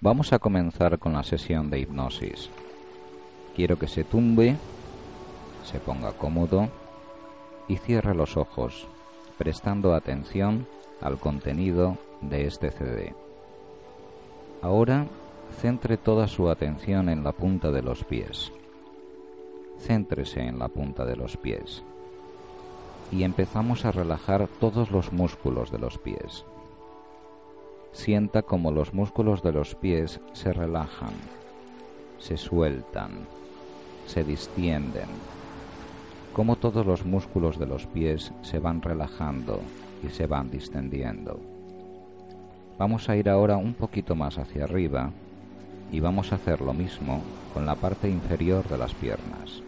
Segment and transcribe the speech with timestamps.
[0.00, 2.50] Vamos a comenzar con la sesión de hipnosis.
[3.56, 4.56] Quiero que se tumbe,
[5.64, 6.68] se ponga cómodo
[7.66, 8.86] y cierre los ojos,
[9.38, 10.68] prestando atención
[11.00, 13.12] al contenido de este CD.
[14.62, 15.08] Ahora
[15.60, 18.52] centre toda su atención en la punta de los pies.
[19.80, 21.82] Céntrese en la punta de los pies.
[23.10, 26.44] Y empezamos a relajar todos los músculos de los pies.
[27.92, 31.14] Sienta como los músculos de los pies se relajan,
[32.18, 33.26] se sueltan,
[34.06, 35.08] se distienden,
[36.32, 39.60] como todos los músculos de los pies se van relajando
[40.06, 41.40] y se van distendiendo.
[42.78, 45.10] Vamos a ir ahora un poquito más hacia arriba
[45.90, 47.22] y vamos a hacer lo mismo
[47.52, 49.62] con la parte inferior de las piernas.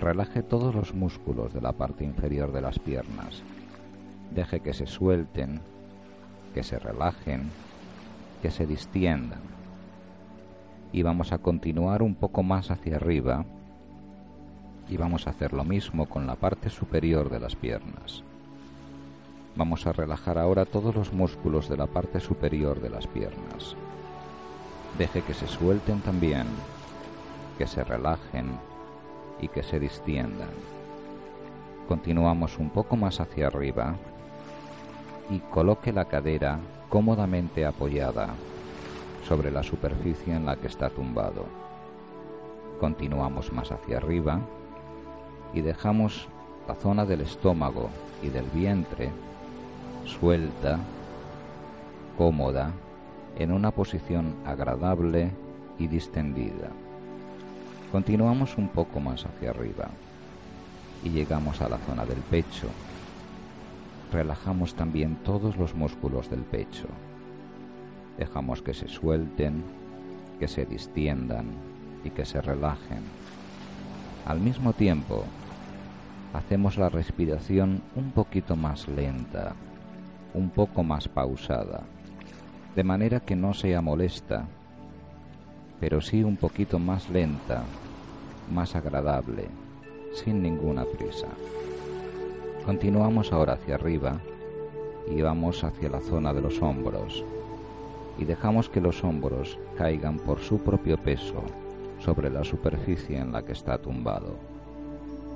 [0.00, 3.42] Relaje todos los músculos de la parte inferior de las piernas.
[4.34, 5.60] Deje que se suelten
[6.52, 7.50] que se relajen,
[8.42, 9.40] que se distiendan.
[10.92, 13.44] Y vamos a continuar un poco más hacia arriba
[14.88, 18.22] y vamos a hacer lo mismo con la parte superior de las piernas.
[19.56, 23.76] Vamos a relajar ahora todos los músculos de la parte superior de las piernas.
[24.98, 26.46] Deje que se suelten también,
[27.58, 28.50] que se relajen
[29.40, 30.50] y que se distiendan.
[31.88, 33.96] Continuamos un poco más hacia arriba
[35.30, 38.28] y coloque la cadera cómodamente apoyada
[39.26, 41.46] sobre la superficie en la que está tumbado.
[42.80, 44.40] Continuamos más hacia arriba
[45.54, 46.28] y dejamos
[46.66, 47.88] la zona del estómago
[48.22, 49.10] y del vientre
[50.04, 50.78] suelta,
[52.18, 52.72] cómoda,
[53.38, 55.30] en una posición agradable
[55.78, 56.68] y distendida.
[57.90, 59.88] Continuamos un poco más hacia arriba
[61.04, 62.68] y llegamos a la zona del pecho
[64.12, 66.86] relajamos también todos los músculos del pecho.
[68.18, 69.64] Dejamos que se suelten,
[70.38, 71.46] que se distiendan
[72.04, 73.02] y que se relajen.
[74.26, 75.24] Al mismo tiempo,
[76.32, 79.54] hacemos la respiración un poquito más lenta,
[80.34, 81.82] un poco más pausada,
[82.74, 84.46] de manera que no sea molesta,
[85.80, 87.64] pero sí un poquito más lenta,
[88.52, 89.48] más agradable,
[90.14, 91.26] sin ninguna prisa.
[92.64, 94.20] Continuamos ahora hacia arriba
[95.10, 97.24] y vamos hacia la zona de los hombros
[98.16, 101.42] y dejamos que los hombros caigan por su propio peso
[101.98, 104.36] sobre la superficie en la que está tumbado.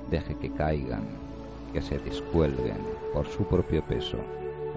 [0.09, 1.03] Deje que caigan,
[1.73, 2.77] que se descuelguen
[3.13, 4.19] por su propio peso.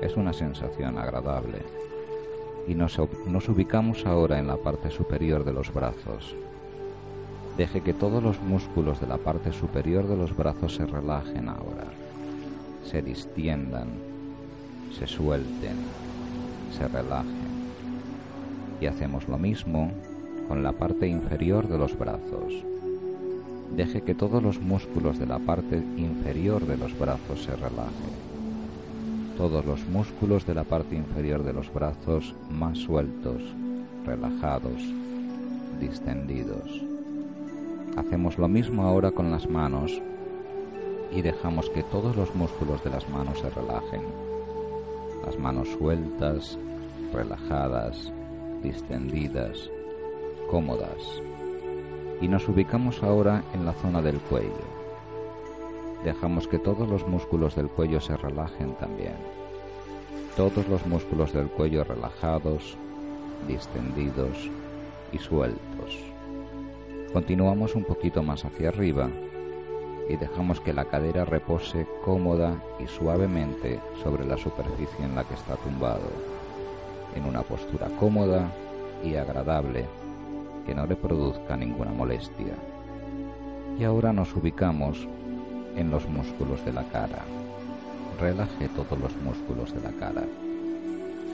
[0.00, 1.62] Es una sensación agradable.
[2.66, 6.34] Y nos, nos ubicamos ahora en la parte superior de los brazos.
[7.56, 11.99] Deje que todos los músculos de la parte superior de los brazos se relajen ahora
[12.84, 13.88] se distiendan,
[14.98, 15.76] se suelten,
[16.76, 17.50] se relajen.
[18.80, 19.90] Y hacemos lo mismo
[20.48, 22.52] con la parte inferior de los brazos.
[23.76, 28.30] Deje que todos los músculos de la parte inferior de los brazos se relajen.
[29.36, 33.42] Todos los músculos de la parte inferior de los brazos más sueltos,
[34.04, 34.82] relajados,
[35.80, 36.82] distendidos.
[37.96, 40.00] Hacemos lo mismo ahora con las manos
[41.12, 44.02] y dejamos que todos los músculos de las manos se relajen.
[45.24, 46.58] Las manos sueltas,
[47.12, 48.12] relajadas,
[48.62, 49.70] distendidas,
[50.50, 51.20] cómodas.
[52.20, 54.80] Y nos ubicamos ahora en la zona del cuello.
[56.04, 59.16] Dejamos que todos los músculos del cuello se relajen también.
[60.36, 62.76] Todos los músculos del cuello relajados,
[63.48, 64.50] distendidos
[65.12, 65.98] y sueltos.
[67.12, 69.10] Continuamos un poquito más hacia arriba
[70.08, 75.34] y dejamos que la cadera repose cómoda y suavemente sobre la superficie en la que
[75.34, 76.08] está tumbado,
[77.14, 78.50] en una postura cómoda
[79.04, 79.86] y agradable
[80.66, 82.54] que no le produzca ninguna molestia.
[83.78, 85.08] Y ahora nos ubicamos
[85.76, 87.22] en los músculos de la cara.
[88.20, 90.24] Relaje todos los músculos de la cara.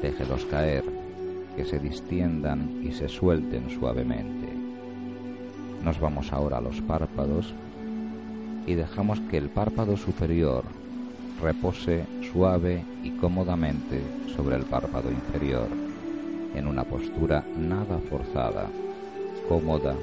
[0.03, 0.85] Déjelos caer,
[1.57, 4.49] que se distiendan y se suelten suavemente.
[5.83, 7.55] Nos vamos ahora a los párpados
[8.67, 10.65] y dejamos que el párpado superior
[11.41, 14.01] repose suave y cómodamente
[14.35, 15.69] sobre el párpado inferior,
[16.55, 18.69] en una postura nada forzada,
[19.49, 19.95] cómoda,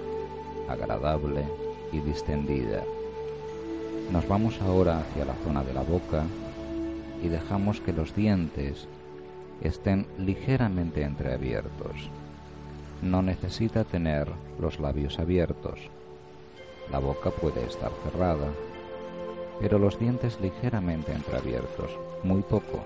[0.69, 1.44] agradable
[1.92, 2.83] y distendida.
[4.12, 6.24] Nos vamos ahora hacia la zona de la boca
[7.24, 8.88] y dejamos que los dientes
[9.62, 12.10] estén ligeramente entreabiertos.
[13.01, 14.27] No necesita tener
[14.60, 15.80] los labios abiertos.
[16.93, 18.51] La boca puede estar cerrada,
[19.59, 21.89] pero los dientes ligeramente entreabiertos,
[22.21, 22.85] muy poco,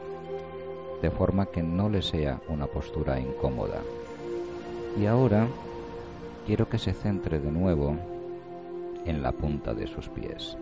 [1.02, 3.82] de forma que no le sea una postura incómoda.
[4.98, 5.46] Y ahora
[6.46, 7.98] quiero que se centre de nuevo
[9.04, 10.58] en la punta de sus pies.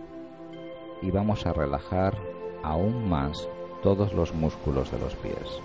[1.00, 2.18] Y vamos a relajar
[2.64, 3.48] aún más
[3.80, 5.60] todos los músculos de los pies.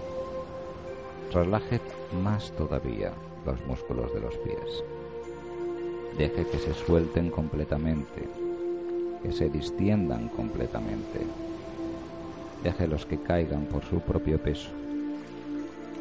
[1.33, 1.81] Relaje
[2.21, 3.11] más todavía
[3.43, 4.83] los músculos de los pies.
[6.17, 8.27] Deje que se suelten completamente,
[9.23, 11.21] que se distiendan completamente.
[12.63, 14.69] Déjelos que caigan por su propio peso.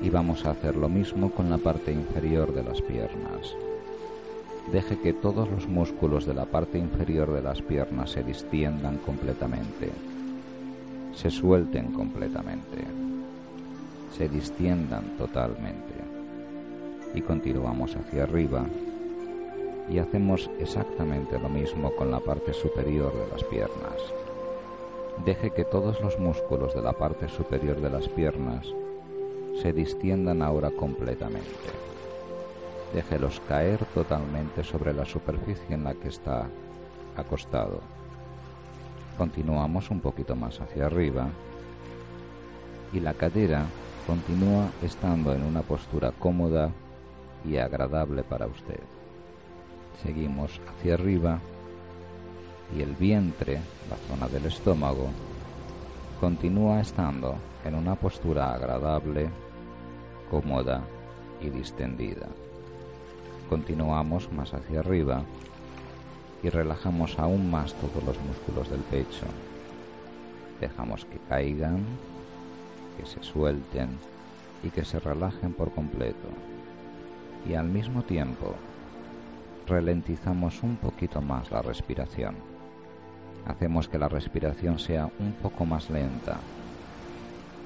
[0.03, 3.55] Y vamos a hacer lo mismo con la parte inferior de las piernas.
[4.73, 9.91] Deje que todos los músculos de la parte inferior de las piernas se distiendan completamente,
[11.15, 12.85] se suelten completamente,
[14.17, 15.95] se distiendan totalmente.
[17.15, 18.65] Y continuamos hacia arriba
[19.91, 23.97] y hacemos exactamente lo mismo con la parte superior de las piernas.
[25.25, 28.67] Deje que todos los músculos de la parte superior de las piernas
[29.61, 31.51] se distiendan ahora completamente.
[32.95, 36.47] Déjelos caer totalmente sobre la superficie en la que está
[37.17, 37.81] acostado.
[39.19, 41.29] Continuamos un poquito más hacia arriba
[42.93, 43.67] y la cadera
[44.07, 46.71] continúa estando en una postura cómoda
[47.45, 48.81] y agradable para usted.
[50.03, 51.41] Seguimos hacia arriba
[52.77, 53.61] y el vientre,
[53.91, 55.09] la zona del estómago,
[56.21, 59.29] continúa estando en una postura agradable,
[60.31, 60.83] cómoda
[61.41, 62.29] y distendida.
[63.49, 65.23] Continuamos más hacia arriba
[66.43, 69.27] y relajamos aún más todos los músculos del pecho.
[70.61, 71.85] Dejamos que caigan,
[72.97, 73.89] que se suelten
[74.63, 76.29] y que se relajen por completo.
[77.49, 78.55] Y al mismo tiempo
[79.71, 82.35] ralentizamos un poquito más la respiración.
[83.47, 86.37] Hacemos que la respiración sea un poco más lenta,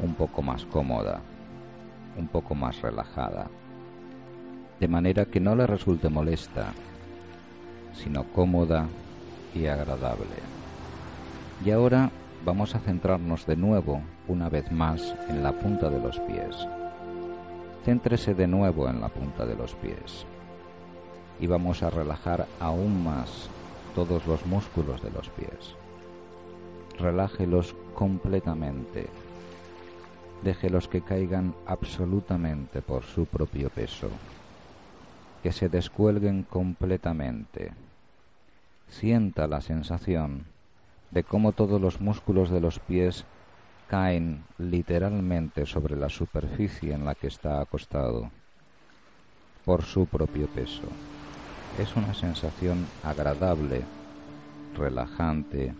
[0.02, 1.20] un poco más cómoda,
[2.16, 3.48] un poco más relajada,
[4.78, 6.72] de manera que no le resulte molesta,
[7.94, 8.86] sino cómoda
[9.54, 10.36] y agradable.
[11.64, 12.10] Y ahora
[12.44, 16.68] vamos a centrarnos de nuevo, una vez más, en la punta de los pies.
[17.84, 20.26] Céntrese de nuevo en la punta de los pies
[21.40, 23.48] y vamos a relajar aún más
[23.94, 25.74] todos los músculos de los pies.
[26.98, 29.06] Relájelos completamente.
[30.42, 34.08] Déjelos que caigan absolutamente por su propio peso.
[35.42, 37.72] Que se descuelguen completamente.
[38.88, 40.44] Sienta la sensación
[41.10, 43.24] de cómo todos los músculos de los pies
[43.88, 48.30] caen literalmente sobre la superficie en la que está acostado
[49.64, 50.88] por su propio peso
[51.78, 53.82] es una sensación agradable,
[54.76, 55.74] relajante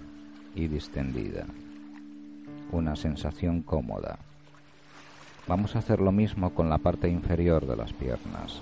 [0.54, 1.46] y distendida.
[2.72, 4.18] Una sensación cómoda.
[5.46, 8.60] Vamos a hacer lo mismo con la parte inferior de las piernas.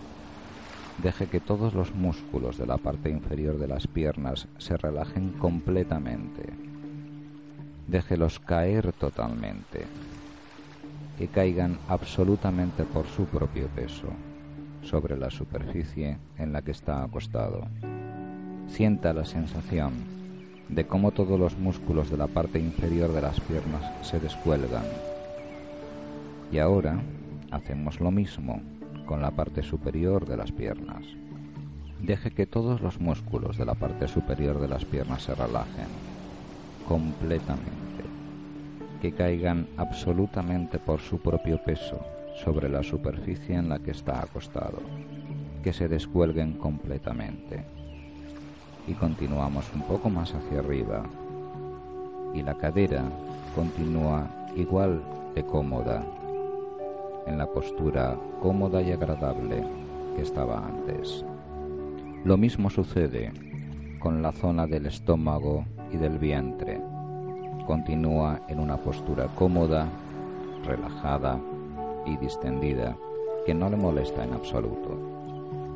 [1.03, 6.53] Deje que todos los músculos de la parte inferior de las piernas se relajen completamente.
[7.87, 9.87] Déjelos caer totalmente.
[11.17, 14.09] Que caigan absolutamente por su propio peso
[14.83, 17.67] sobre la superficie en la que está acostado.
[18.69, 19.93] Sienta la sensación
[20.69, 24.85] de cómo todos los músculos de la parte inferior de las piernas se descuelgan.
[26.51, 27.01] Y ahora
[27.51, 28.62] hacemos lo mismo
[29.07, 31.05] con la parte superior de las piernas.
[32.01, 35.87] Deje que todos los músculos de la parte superior de las piernas se relajen
[36.89, 38.05] completamente,
[39.01, 42.01] que caigan absolutamente por su propio peso
[42.45, 44.81] sobre la superficie en la que está acostado,
[45.63, 47.65] que se descuelguen completamente.
[48.87, 51.05] Y continuamos un poco más hacia arriba
[52.35, 53.05] y la cadera
[53.55, 55.03] continúa igual
[55.35, 56.05] de cómoda,
[57.27, 59.65] en la postura cómoda y agradable
[60.17, 61.25] que estaba antes.
[62.25, 63.33] Lo mismo sucede
[64.01, 66.81] con la zona del estómago y del vientre.
[67.67, 69.89] Continúa en una postura cómoda,
[70.65, 71.39] relajada
[72.07, 72.97] y distendida
[73.47, 74.99] que no le molesta en absoluto.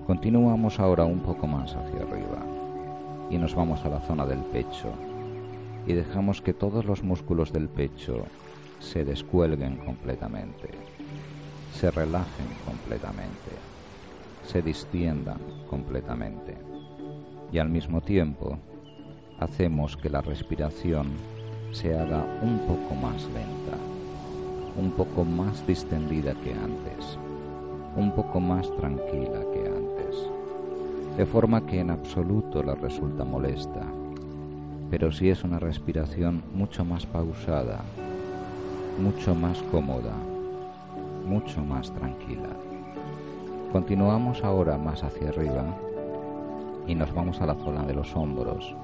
[0.07, 2.45] Continuamos ahora un poco más hacia arriba
[3.31, 4.93] y nos vamos a la zona del pecho
[5.87, 8.25] y dejamos que todos los músculos del pecho
[8.79, 10.69] se descuelguen completamente,
[11.73, 13.51] se relajen completamente,
[14.45, 16.57] se distiendan completamente
[17.53, 18.59] y al mismo tiempo
[19.39, 21.09] hacemos que la respiración
[21.73, 23.77] se haga un poco más lenta,
[24.79, 27.19] un poco más distendida que antes,
[27.97, 30.29] un poco más tranquila que antes,
[31.17, 33.83] de forma que en absoluto le resulta molesta,
[34.91, 37.81] pero sí es una respiración mucho más pausada,
[39.03, 40.15] mucho más cómoda,
[41.27, 42.51] mucho más tranquila.
[43.73, 45.65] Continuamos ahora más hacia arriba
[46.87, 48.75] y nos vamos a la zona de los hombros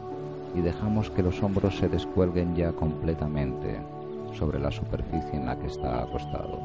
[0.55, 3.79] y dejamos que los hombros se descuelguen ya completamente
[4.35, 6.59] sobre la superficie en la que está acostado.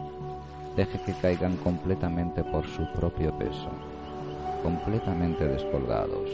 [0.75, 3.69] Deje que caigan completamente por su propio peso,
[4.63, 6.29] completamente descolgados.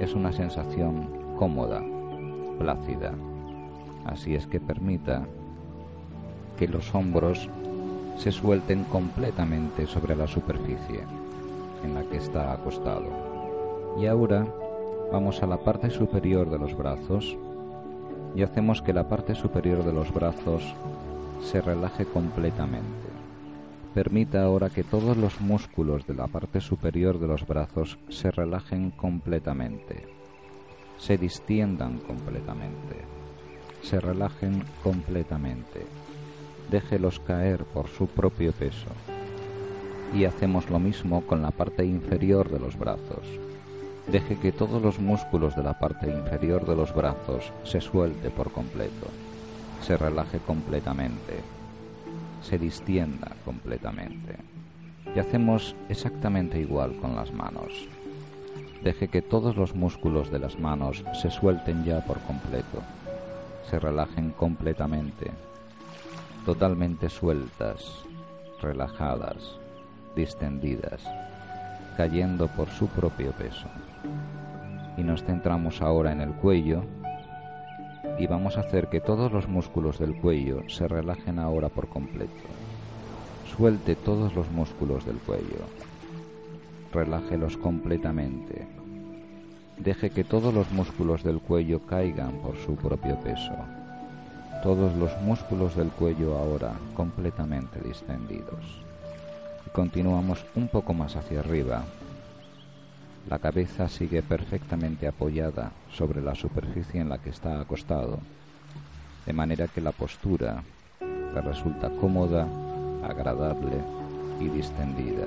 [0.00, 1.82] Es una sensación cómoda,
[2.58, 3.12] plácida.
[4.06, 5.26] Así es que permita
[6.58, 7.48] que los hombros
[8.16, 11.00] se suelten completamente sobre la superficie
[11.82, 13.06] en la que está acostado.
[13.98, 14.46] Y ahora
[15.12, 17.36] vamos a la parte superior de los brazos
[18.34, 20.62] y hacemos que la parte superior de los brazos
[21.42, 23.08] se relaje completamente.
[23.94, 28.90] Permita ahora que todos los músculos de la parte superior de los brazos se relajen
[28.90, 30.08] completamente,
[30.98, 32.96] se distiendan completamente,
[33.82, 35.86] se relajen completamente.
[36.70, 38.88] Déjelos caer por su propio peso.
[40.12, 43.26] Y hacemos lo mismo con la parte inferior de los brazos
[44.06, 48.52] Deje que todos los músculos de la parte inferior de los brazos se suelte por
[48.52, 49.08] completo,
[49.80, 51.40] se relaje completamente,
[52.42, 54.36] se distienda completamente.
[55.14, 57.88] Y hacemos exactamente igual con las manos.
[58.82, 62.82] Deje que todos los músculos de las manos se suelten ya por completo,
[63.70, 65.30] se relajen completamente,
[66.44, 68.04] totalmente sueltas,
[68.60, 69.58] relajadas,
[70.14, 71.02] distendidas,
[71.96, 73.68] cayendo por su propio peso
[74.96, 76.84] y nos centramos ahora en el cuello
[78.18, 82.32] y vamos a hacer que todos los músculos del cuello se relajen ahora por completo.
[83.56, 85.64] Suelte todos los músculos del cuello.
[86.92, 88.68] Relájelos completamente.
[89.78, 93.54] Deje que todos los músculos del cuello caigan por su propio peso.
[94.62, 98.83] Todos los músculos del cuello ahora completamente distendidos.
[99.74, 101.84] Continuamos un poco más hacia arriba
[103.28, 108.18] la cabeza sigue perfectamente apoyada sobre la superficie en la que está acostado,
[109.24, 110.62] de manera que la postura
[111.00, 112.46] le resulta cómoda,
[113.02, 113.78] agradable
[114.40, 115.26] y distendida.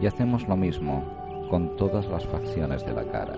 [0.00, 1.02] Y hacemos lo mismo
[1.50, 3.34] con todas las facciones de la cara.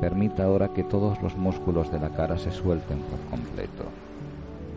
[0.00, 3.84] Permita ahora que todos los músculos de la cara se suelten por completo.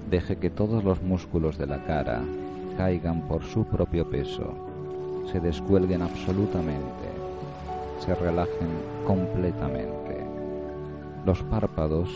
[0.10, 2.24] Deje que todos los músculos de la cara
[2.76, 4.54] caigan por su propio peso,
[5.32, 7.14] se descuelguen absolutamente
[8.04, 8.68] se relajen
[9.08, 10.26] completamente.
[11.26, 12.10] Los párpados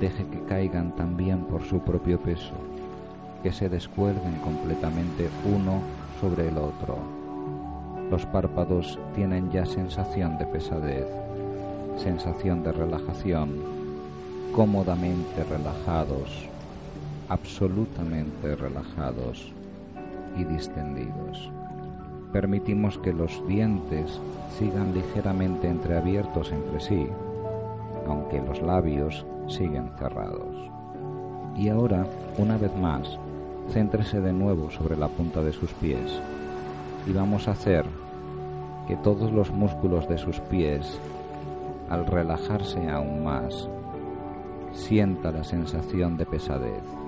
[0.00, 2.54] deje que caigan también por su propio peso,
[3.42, 5.80] que se descuelguen completamente uno
[6.20, 6.98] sobre el otro.
[8.10, 11.06] Los párpados tienen ya sensación de pesadez,
[11.96, 13.50] sensación de relajación,
[14.52, 16.48] cómodamente relajados,
[17.28, 19.52] absolutamente relajados
[20.36, 21.50] y distendidos
[22.34, 24.20] permitimos que los dientes
[24.58, 27.06] sigan ligeramente entreabiertos entre sí,
[28.08, 30.56] aunque los labios siguen cerrados.
[31.56, 32.04] Y ahora,
[32.36, 33.20] una vez más,
[33.70, 36.20] céntrese de nuevo sobre la punta de sus pies
[37.06, 37.84] y vamos a hacer
[38.88, 40.98] que todos los músculos de sus pies,
[41.88, 43.68] al relajarse aún más,
[44.72, 47.03] sienta la sensación de pesadez.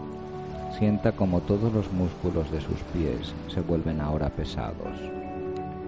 [0.70, 4.98] Sienta como todos los músculos de sus pies se vuelven ahora pesados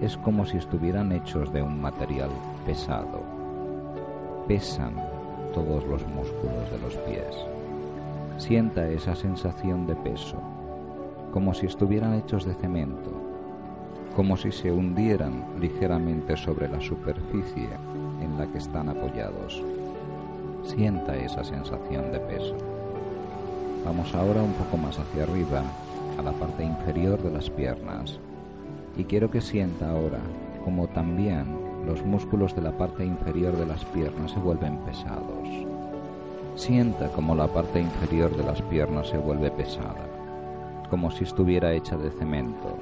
[0.01, 2.29] es como si estuvieran hechos de un material
[2.65, 3.21] pesado.
[4.47, 4.93] Pesan
[5.53, 7.35] todos los músculos de los pies.
[8.37, 10.37] Sienta esa sensación de peso,
[11.33, 13.11] como si estuvieran hechos de cemento,
[14.15, 17.69] como si se hundieran ligeramente sobre la superficie
[18.21, 19.61] en la que están apoyados.
[20.63, 22.78] Sienta esa sensación de peso.
[23.89, 25.63] Vamos ahora un poco más hacia arriba,
[26.19, 28.19] a la parte inferior de las piernas,
[28.95, 30.19] y quiero que sienta ahora
[30.63, 31.47] como también
[31.87, 35.49] los músculos de la parte inferior de las piernas se vuelven pesados.
[36.55, 40.05] Sienta como la parte inferior de las piernas se vuelve pesada,
[40.91, 42.77] como si estuviera hecha de cemento,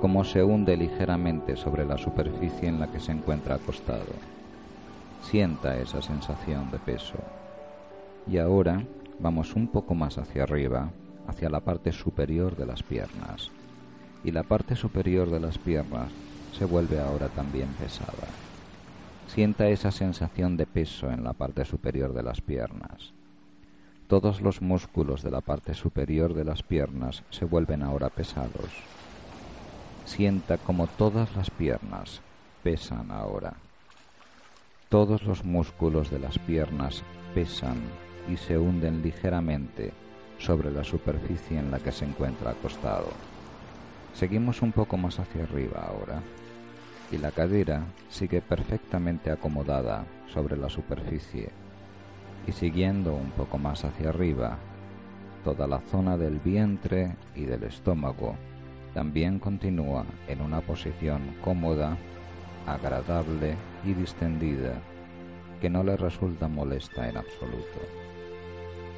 [0.00, 4.16] como se hunde ligeramente sobre la superficie en la que se encuentra acostado.
[5.22, 7.18] Sienta esa sensación de peso.
[8.26, 8.82] Y ahora
[9.20, 10.90] vamos un poco más hacia arriba,
[11.26, 13.50] hacia la parte superior de las piernas.
[14.24, 16.10] Y la parte superior de las piernas
[16.52, 18.28] se vuelve ahora también pesada.
[19.28, 23.12] Sienta esa sensación de peso en la parte superior de las piernas.
[24.08, 28.70] Todos los músculos de la parte superior de las piernas se vuelven ahora pesados.
[30.06, 32.22] Sienta como todas las piernas
[32.62, 33.54] pesan ahora.
[34.88, 37.02] Todos los músculos de las piernas
[37.34, 37.76] pesan
[38.30, 39.92] y se hunden ligeramente
[40.38, 43.08] sobre la superficie en la que se encuentra acostado.
[44.14, 46.22] Seguimos un poco más hacia arriba ahora
[47.10, 51.50] y la cadera sigue perfectamente acomodada sobre la superficie
[52.46, 54.58] y siguiendo un poco más hacia arriba,
[55.44, 58.36] toda la zona del vientre y del estómago
[58.94, 61.96] también continúa en una posición cómoda,
[62.66, 63.54] agradable
[63.84, 64.74] y distendida
[65.60, 68.07] que no le resulta molesta en absoluto.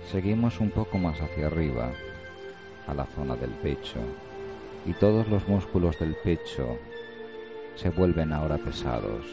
[0.09, 1.93] Seguimos un poco más hacia arriba,
[2.87, 4.01] a la zona del pecho,
[4.87, 6.79] y todos los músculos del pecho
[7.77, 9.25] se vuelven ahora pesados.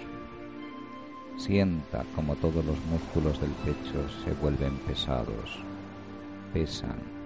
[1.38, 5.60] Sienta como todos los músculos del pecho se vuelven pesados,
[6.54, 7.18] pesan.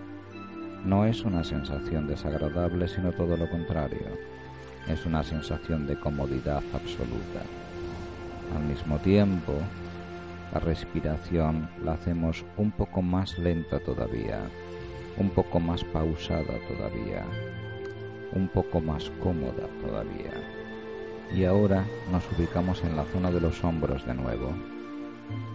[0.86, 4.08] No es una sensación desagradable, sino todo lo contrario.
[4.88, 7.42] Es una sensación de comodidad absoluta.
[8.56, 9.54] Al mismo tiempo,
[10.54, 14.42] la respiración la hacemos un poco más lenta todavía,
[15.18, 17.26] un poco más pausada todavía,
[18.34, 20.34] un poco más cómoda todavía.
[21.34, 24.54] Y ahora nos ubicamos en la zona de los hombros de nuevo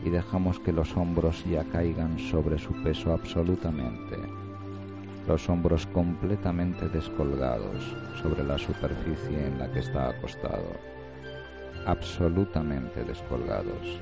[0.05, 4.17] y dejamos que los hombros ya caigan sobre su peso absolutamente.
[5.29, 10.71] Los hombros completamente descolgados sobre la superficie en la que está acostado.
[11.85, 14.01] Absolutamente descolgados.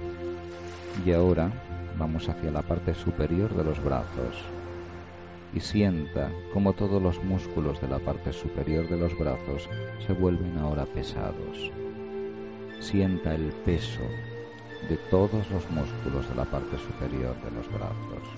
[1.03, 1.51] Y ahora
[1.99, 4.45] vamos hacia la parte superior de los brazos
[5.55, 9.69] y sienta como todos los músculos de la parte superior de los brazos
[10.05, 11.71] se vuelven ahora pesados.
[12.81, 14.03] Sienta el peso
[14.89, 18.29] de todos los músculos de la parte superior de los brazos.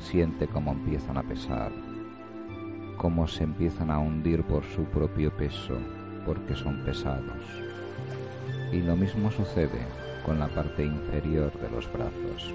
[0.00, 1.70] Siente cómo empiezan a pesar,
[2.96, 5.78] cómo se empiezan a hundir por su propio peso
[6.26, 7.44] porque son pesados.
[8.72, 12.52] Y lo mismo sucede con la parte inferior de los brazos.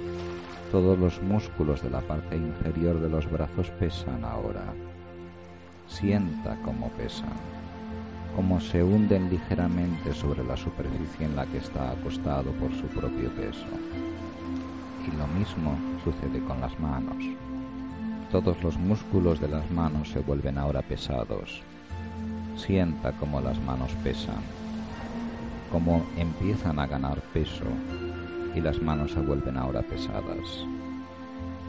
[0.71, 4.73] Todos los músculos de la parte inferior de los brazos pesan ahora.
[5.87, 7.33] Sienta cómo pesan,
[8.35, 13.29] cómo se hunden ligeramente sobre la superficie en la que está acostado por su propio
[13.31, 13.65] peso.
[15.07, 17.23] Y lo mismo sucede con las manos.
[18.31, 21.63] Todos los músculos de las manos se vuelven ahora pesados.
[22.55, 24.43] Sienta cómo las manos pesan,
[25.71, 27.65] cómo empiezan a ganar peso
[28.55, 30.65] y las manos se vuelven ahora pesadas.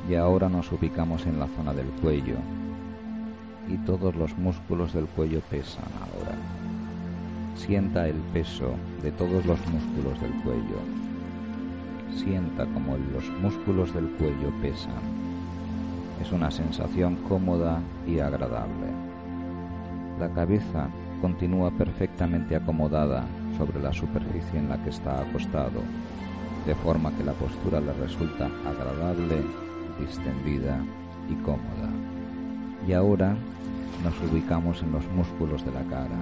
[0.09, 2.37] Y ahora nos ubicamos en la zona del cuello
[3.69, 6.37] y todos los músculos del cuello pesan ahora.
[7.55, 10.79] Sienta el peso de todos los músculos del cuello.
[12.17, 15.31] Sienta como los músculos del cuello pesan.
[16.21, 18.89] Es una sensación cómoda y agradable.
[20.19, 20.89] La cabeza
[21.21, 23.25] continúa perfectamente acomodada
[23.61, 25.83] sobre la superficie en la que está acostado
[26.65, 29.43] de forma que la postura le resulta agradable,
[29.99, 30.81] distendida
[31.29, 31.91] y cómoda.
[32.89, 33.37] Y ahora
[34.03, 36.17] nos ubicamos en los músculos de la cara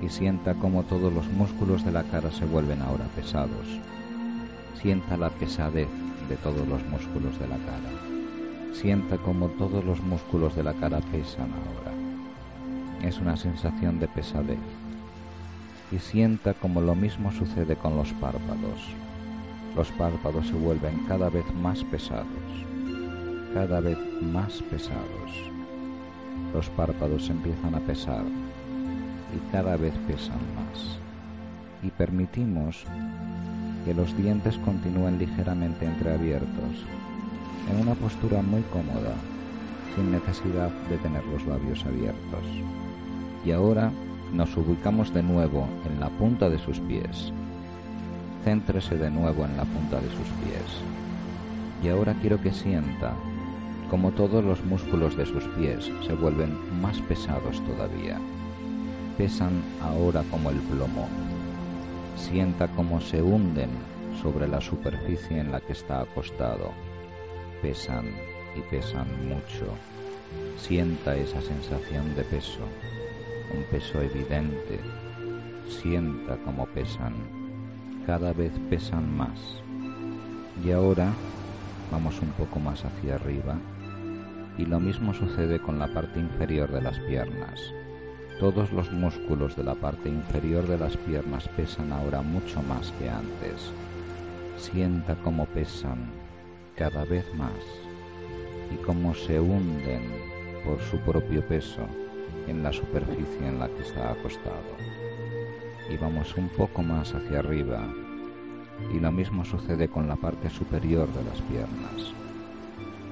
[0.00, 3.66] y sienta como todos los músculos de la cara se vuelven ahora pesados.
[4.80, 5.88] Sienta la pesadez
[6.30, 8.72] de todos los músculos de la cara.
[8.72, 11.92] Sienta como todos los músculos de la cara pesan ahora.
[13.06, 14.81] Es una sensación de pesadez.
[15.92, 18.96] Y sienta como lo mismo sucede con los párpados
[19.76, 22.26] los párpados se vuelven cada vez más pesados,
[23.54, 25.50] cada vez más pesados.
[26.52, 28.22] Los párpados empiezan a pesar
[29.34, 30.98] y cada vez pesan más.
[31.82, 32.84] Y permitimos
[33.86, 36.84] que los dientes continúen ligeramente entreabiertos,
[37.70, 39.14] en una postura muy cómoda,
[39.96, 42.44] sin necesidad de tener los labios abiertos.
[43.44, 43.90] Y ahora
[44.32, 47.32] nos ubicamos de nuevo en la punta de sus pies
[48.44, 50.82] Céntrese de nuevo en la punta de sus pies.
[51.82, 53.14] Y ahora quiero que sienta
[53.88, 58.18] como todos los músculos de sus pies se vuelven más pesados todavía.
[59.16, 61.06] Pesan ahora como el plomo.
[62.16, 63.70] Sienta cómo se hunden
[64.20, 66.72] sobre la superficie en la que está acostado.
[67.60, 68.06] Pesan
[68.56, 69.66] y pesan mucho.
[70.56, 72.60] Sienta esa sensación de peso,
[73.54, 74.80] un peso evidente.
[75.68, 77.14] Sienta cómo pesan
[78.06, 79.62] cada vez pesan más.
[80.64, 81.12] Y ahora
[81.90, 83.56] vamos un poco más hacia arriba
[84.58, 87.60] y lo mismo sucede con la parte inferior de las piernas.
[88.38, 93.08] Todos los músculos de la parte inferior de las piernas pesan ahora mucho más que
[93.08, 93.70] antes.
[94.56, 96.10] Sienta cómo pesan
[96.76, 97.52] cada vez más
[98.72, 100.02] y cómo se hunden
[100.64, 101.86] por su propio peso
[102.46, 104.76] en la superficie en la que está acostado.
[105.90, 107.86] Y vamos un poco más hacia arriba
[108.92, 112.12] y lo mismo sucede con la parte superior de las piernas.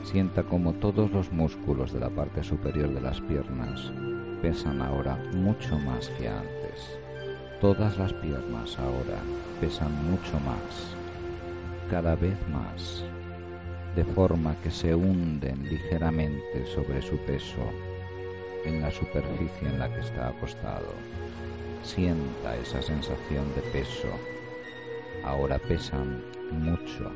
[0.05, 3.93] Sienta como todos los músculos de la parte superior de las piernas
[4.43, 6.99] pesan ahora mucho más que antes.
[7.61, 9.19] Todas las piernas ahora
[9.61, 10.97] pesan mucho más,
[11.91, 13.05] cada vez más,
[13.95, 17.61] de forma que se hunden ligeramente sobre su peso
[18.65, 20.93] en la superficie en la que está acostado.
[21.83, 24.09] Sienta esa sensación de peso.
[25.25, 27.11] Ahora pesan mucho.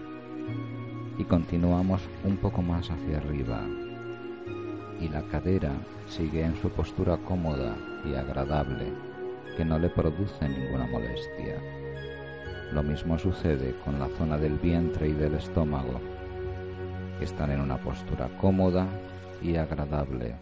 [1.19, 3.61] Y continuamos un poco más hacia arriba.
[5.01, 5.73] Y la cadera
[6.09, 8.93] sigue en su postura cómoda y agradable,
[9.57, 11.61] que no le produce ninguna molestia.
[12.73, 16.01] Lo mismo sucede con la zona del vientre y del estómago,
[17.21, 18.87] están en una postura cómoda
[19.43, 20.35] y agradable,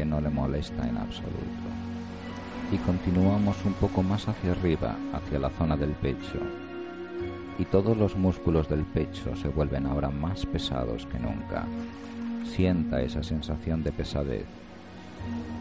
[0.00, 1.68] que no le molesta en absoluto.
[2.72, 6.40] Y continuamos un poco más hacia arriba, hacia la zona del pecho,
[7.58, 11.66] y todos los músculos del pecho se vuelven ahora más pesados que nunca.
[12.46, 14.46] Sienta esa sensación de pesadez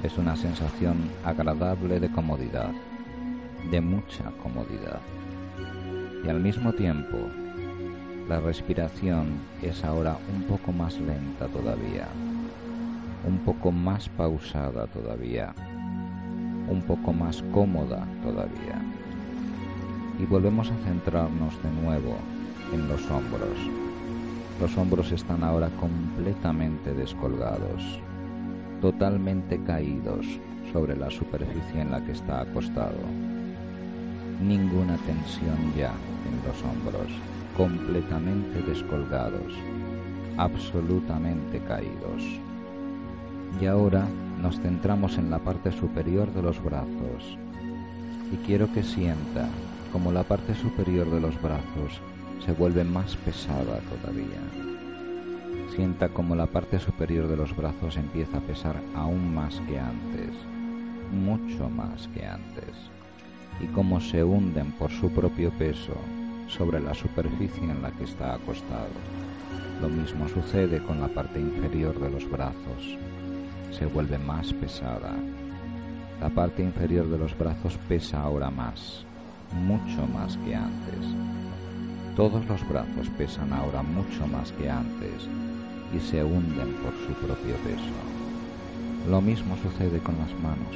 [0.04, 2.71] es una sensación agradable de comodidad,
[3.69, 5.02] de mucha comodidad.
[6.23, 7.17] Y al mismo tiempo,
[8.30, 12.08] la respiración es ahora un poco más lenta todavía,
[13.30, 15.54] un poco más pausada todavía,
[16.68, 18.82] un poco más cómoda todavía.
[20.20, 22.18] Y volvemos a centrarnos de nuevo
[22.74, 23.58] en los hombros.
[24.60, 28.02] Los hombros están ahora completamente descolgados
[28.82, 30.26] totalmente caídos
[30.72, 32.98] sobre la superficie en la que está acostado.
[34.42, 35.92] Ninguna tensión ya
[36.26, 37.12] en los hombros,
[37.58, 39.54] completamente descolgados,
[40.38, 42.49] absolutamente caídos.
[43.62, 44.08] Y ahora
[44.42, 47.38] nos centramos en la parte superior de los brazos
[48.32, 49.48] y quiero que sienta
[49.92, 52.00] como la parte superior de los brazos
[52.46, 54.40] se vuelve más pesada todavía
[55.76, 60.32] Sienta como la parte superior de los brazos empieza a pesar aún más que antes,
[61.12, 62.76] mucho más que antes,
[63.62, 65.94] y cómo se hunden por su propio peso
[66.48, 68.90] sobre la superficie en la que está acostado.
[69.82, 72.98] Lo mismo sucede con la parte inferior de los brazos.
[73.71, 75.13] Se vuelve más pesada.
[76.19, 79.05] La parte inferior de los brazos pesa ahora más,
[79.53, 81.05] mucho más que antes.
[82.15, 85.27] Todos los brazos pesan ahora mucho más que antes
[85.95, 87.93] y se hunden por su propio peso.
[89.10, 90.75] Lo mismo sucede con las manos.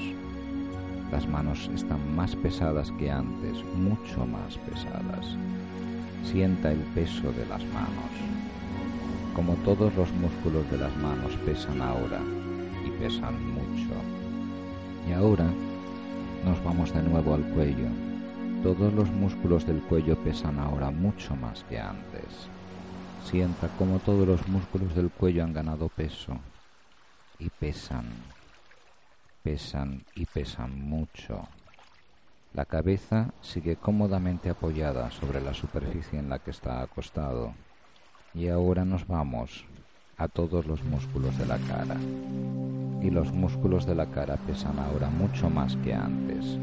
[1.12, 5.36] Las manos están más pesadas que antes, mucho más pesadas.
[6.24, 8.14] Sienta el peso de las manos.
[9.36, 12.22] Como todos los músculos de las manos pesan ahora
[12.86, 13.94] y pesan mucho.
[15.08, 15.48] Y ahora
[16.46, 17.88] nos vamos de nuevo al cuello.
[18.64, 22.48] Todos los músculos del cuello pesan ahora mucho más que antes.
[23.26, 26.38] Sienta como todos los músculos del cuello han ganado peso
[27.40, 28.06] y pesan,
[29.44, 31.48] pesan y pesan mucho.
[32.54, 37.54] La cabeza sigue cómodamente apoyada sobre la superficie en la que está acostado.
[38.34, 39.66] Y ahora nos vamos
[40.18, 41.96] a todos los músculos de la cara.
[43.02, 46.58] Y los músculos de la cara pesan ahora mucho más que antes.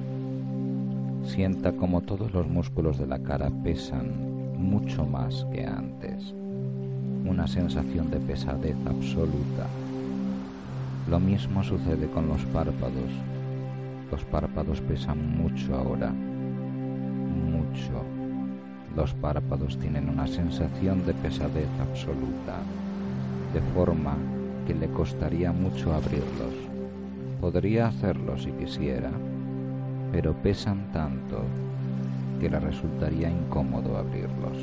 [1.25, 6.35] Sienta como todos los músculos de la cara pesan mucho más que antes
[7.31, 9.67] una sensación de pesadez absoluta.
[11.09, 13.13] Lo mismo sucede con los párpados.
[14.11, 18.03] Los párpados pesan mucho ahora, mucho.
[18.97, 22.59] Los párpados tienen una sensación de pesadez absoluta,
[23.53, 24.17] de forma
[24.67, 26.55] que le costaría mucho abrirlos.
[27.41, 29.11] Podría hacerlo si quisiera,
[30.13, 31.43] pero pesan tanto
[32.41, 34.59] que le resultaría incómodo abrirlos.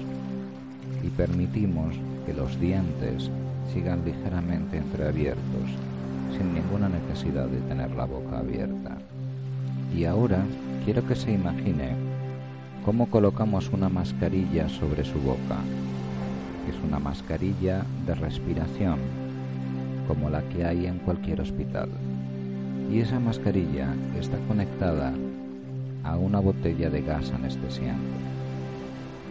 [1.03, 1.95] Y permitimos
[2.25, 3.29] que los dientes
[3.73, 5.69] sigan ligeramente entreabiertos,
[6.37, 8.97] sin ninguna necesidad de tener la boca abierta.
[9.95, 10.43] Y ahora
[10.85, 11.95] quiero que se imagine
[12.85, 15.57] cómo colocamos una mascarilla sobre su boca.
[16.67, 18.99] Es una mascarilla de respiración,
[20.07, 21.89] como la que hay en cualquier hospital.
[22.91, 23.87] Y esa mascarilla
[24.19, 25.13] está conectada
[26.03, 28.17] a una botella de gas anestesiante.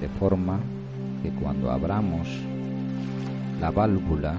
[0.00, 0.60] de forma
[1.22, 2.28] que cuando abramos
[3.60, 4.34] la válvula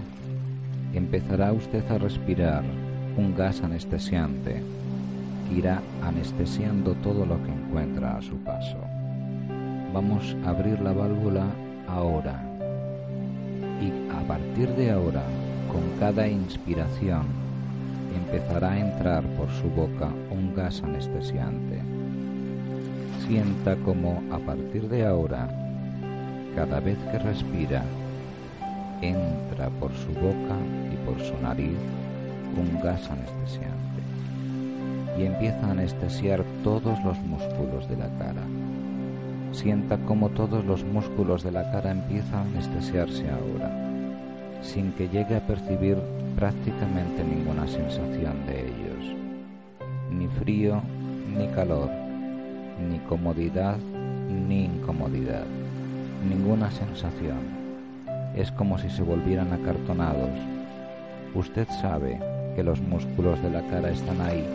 [0.94, 2.64] empezará usted a respirar
[3.18, 4.62] un gas anestesiante
[5.50, 8.78] que irá anestesiando todo lo que encuentra a su paso.
[9.94, 11.48] Vamos a abrir la válvula
[11.88, 12.47] ahora
[13.82, 15.24] y a partir de ahora,
[15.72, 17.24] con cada inspiración,
[18.16, 21.82] empezará a entrar por su boca un gas anestesiante.
[23.28, 25.50] Sienta como a partir de ahora,
[26.56, 27.84] cada vez que respira,
[29.02, 30.58] entra por su boca
[30.92, 31.78] y por su nariz
[32.58, 33.78] un gas anestesiante
[35.18, 38.44] y empieza a anestesiar todos los músculos de la cara.
[39.58, 43.72] Sienta como todos los músculos de la cara empiezan a anestesiarse ahora,
[44.62, 45.98] sin que llegue a percibir
[46.36, 49.16] prácticamente ninguna sensación de ellos,
[50.12, 50.80] ni frío
[51.36, 51.90] ni calor,
[52.88, 53.80] ni comodidad
[54.48, 55.46] ni incomodidad,
[56.30, 57.40] ninguna sensación.
[58.36, 60.38] Es como si se volvieran acartonados.
[61.34, 62.20] Usted sabe
[62.56, 64.46] que los músculos de la cara están ahí,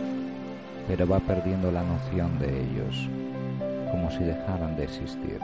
[0.87, 3.09] pero va perdiendo la noción de ellos,
[3.93, 5.39] como si dejaran de existir.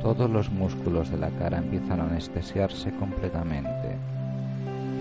[0.00, 3.96] Todos los músculos de la cara empiezan a anestesiarse completamente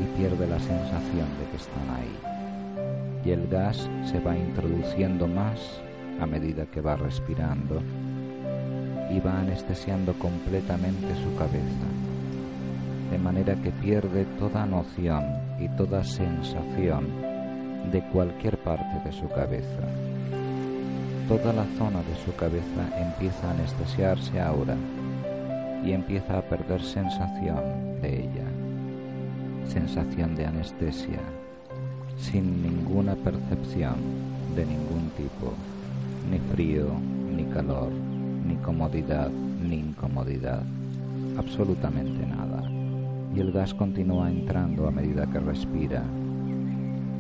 [0.02, 3.24] y pierde la sensación de que están ahí.
[3.24, 5.80] Y el gas se va introduciendo más
[6.20, 7.84] a medida que va respirando
[9.12, 11.88] y va anestesiando completamente su cabeza,
[13.12, 15.24] de manera que pierde toda noción
[15.60, 17.10] y toda sensación
[17.92, 20.09] de cualquier parte de su cabeza.
[21.30, 24.76] Toda la zona de su cabeza empieza a anestesiarse ahora
[25.86, 28.46] y empieza a perder sensación de ella,
[29.68, 31.20] sensación de anestesia,
[32.18, 33.94] sin ninguna percepción
[34.56, 35.54] de ningún tipo,
[36.32, 36.94] ni frío,
[37.36, 40.64] ni calor, ni comodidad, ni incomodidad,
[41.38, 42.68] absolutamente nada.
[43.36, 46.02] Y el gas continúa entrando a medida que respira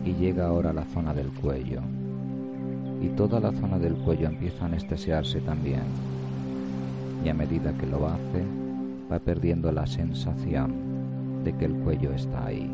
[0.04, 1.84] y llega ahora a la zona del cuello.
[3.02, 5.84] Y toda la zona del cuello empieza a anestesiarse también.
[7.24, 8.44] Y a medida que lo hace,
[9.12, 12.70] va perdiendo la sensación de que el cuello está ahí.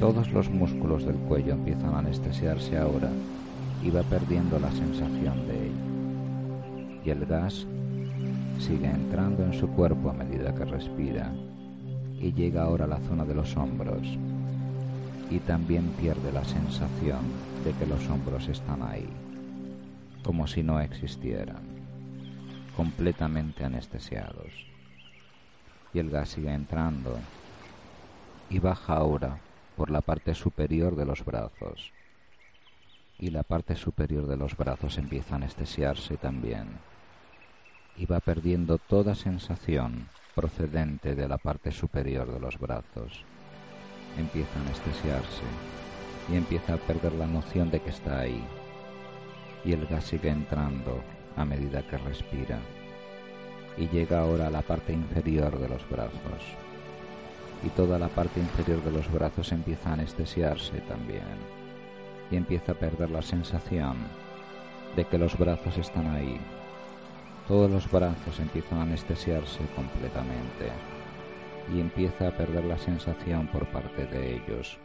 [0.00, 3.10] Todos los músculos del cuello empiezan a anestesiarse ahora
[3.82, 7.02] y va perdiendo la sensación de ello.
[7.04, 7.66] Y el gas
[8.58, 11.32] sigue entrando en su cuerpo a medida que respira
[12.20, 14.02] y llega ahora a la zona de los hombros
[15.30, 17.20] y también pierde la sensación
[17.66, 19.08] de que los hombros están ahí,
[20.22, 21.64] como si no existieran,
[22.76, 24.52] completamente anestesiados.
[25.92, 27.18] Y el gas sigue entrando
[28.50, 29.40] y baja ahora
[29.76, 31.90] por la parte superior de los brazos.
[33.18, 36.68] Y la parte superior de los brazos empieza a anestesiarse también.
[37.96, 43.24] Y va perdiendo toda sensación procedente de la parte superior de los brazos
[44.16, 45.85] empieza a anestesiarse
[46.28, 48.42] y empieza a perder la noción de que está ahí.
[49.64, 51.00] Y el gas sigue entrando
[51.36, 52.58] a medida que respira.
[53.76, 56.42] Y llega ahora a la parte inferior de los brazos.
[57.64, 61.22] Y toda la parte inferior de los brazos empieza a anestesiarse también.
[62.30, 63.96] Y empieza a perder la sensación
[64.94, 66.40] de que los brazos están ahí.
[67.46, 70.72] Todos los brazos empiezan a anestesiarse completamente
[71.72, 74.78] y empieza a perder la sensación por parte de ellos.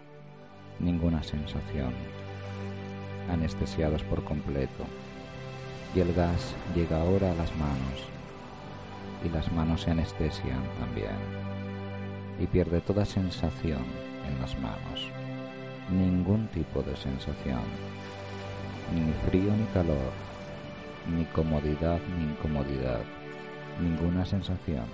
[0.84, 1.94] Ninguna sensación.
[3.32, 4.86] Anestesiados por completo.
[5.94, 8.08] Y el gas llega ahora a las manos.
[9.24, 11.15] Y las manos se anestesian también.
[12.39, 13.84] Y pierde toda sensación
[14.28, 15.10] en las manos.
[15.91, 17.62] Ningún tipo de sensación.
[18.96, 20.12] Ni frío ni calor.
[21.15, 23.02] Ni comodidad ni incomodidad.
[23.80, 24.86] Ninguna sensación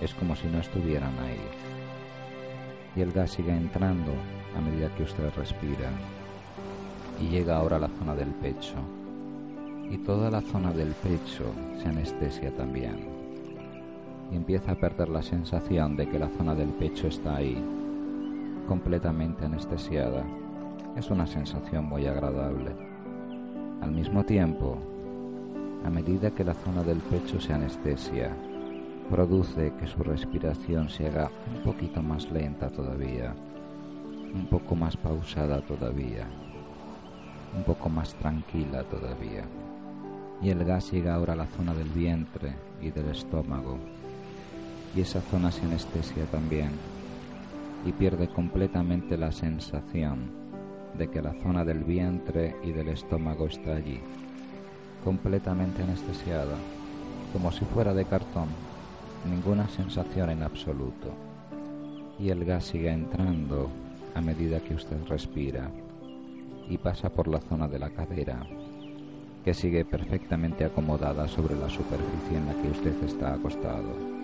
[0.00, 1.40] es como si no estuvieran ahí.
[2.94, 4.12] Y el gas sigue entrando
[4.56, 5.90] a medida que usted respira
[7.20, 8.74] y llega ahora a la zona del pecho.
[9.90, 11.44] Y toda la zona del pecho
[11.80, 13.06] se anestesia también.
[14.32, 17.62] Y empieza a perder la sensación de que la zona del pecho está ahí,
[18.66, 20.24] completamente anestesiada.
[20.96, 22.72] Es una sensación muy agradable.
[23.82, 24.78] Al mismo tiempo,
[25.84, 28.34] a medida que la zona del pecho se anestesia,
[29.10, 33.34] produce que su respiración se haga un poquito más lenta todavía,
[34.34, 36.26] un poco más pausada todavía,
[37.56, 39.44] un poco más tranquila todavía.
[40.42, 43.78] Y el gas llega ahora a la zona del vientre y del estómago,
[44.94, 46.70] y esa zona se anestesia también,
[47.86, 50.30] y pierde completamente la sensación
[50.98, 54.00] de que la zona del vientre y del estómago está allí,
[55.04, 56.56] completamente anestesiada
[57.34, 58.46] como si fuera de cartón,
[59.28, 61.12] ninguna sensación en absoluto.
[62.16, 63.70] Y el gas sigue entrando
[64.14, 65.70] a medida que usted respira
[66.68, 68.46] y pasa por la zona de la cadera,
[69.44, 74.14] que sigue perfectamente acomodada sobre la superficie en la que usted está acostado,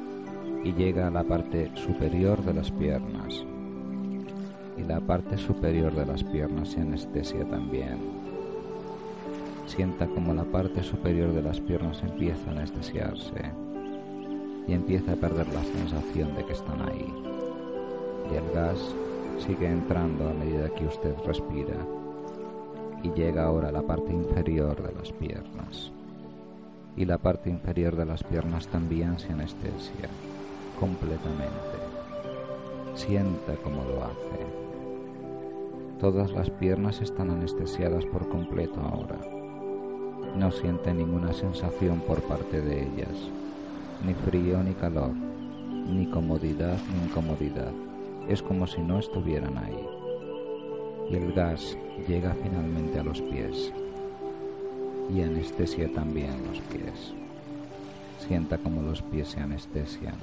[0.64, 3.44] y llega a la parte superior de las piernas.
[4.76, 7.98] Y la parte superior de las piernas se anestesia también.
[9.66, 13.52] Sienta como la parte superior de las piernas empieza a anestesiarse
[14.66, 17.12] y empieza a perder la sensación de que están ahí.
[18.32, 18.94] Y el gas
[19.40, 21.74] sigue entrando a medida que usted respira
[23.02, 25.90] y llega ahora a la parte inferior de las piernas.
[26.96, 30.08] Y la parte inferior de las piernas también se anestesia
[30.78, 31.54] completamente.
[32.94, 34.46] Sienta cómo lo hace.
[36.00, 39.18] Todas las piernas están anestesiadas por completo ahora.
[40.36, 43.30] No siente ninguna sensación por parte de ellas,
[44.04, 47.89] ni frío ni calor, ni comodidad ni incomodidad.
[48.30, 49.84] Es como si no estuvieran ahí
[51.10, 53.72] y el gas llega finalmente a los pies
[55.12, 57.12] y anestesia también los pies.
[58.20, 60.14] Sienta como los pies se anestesian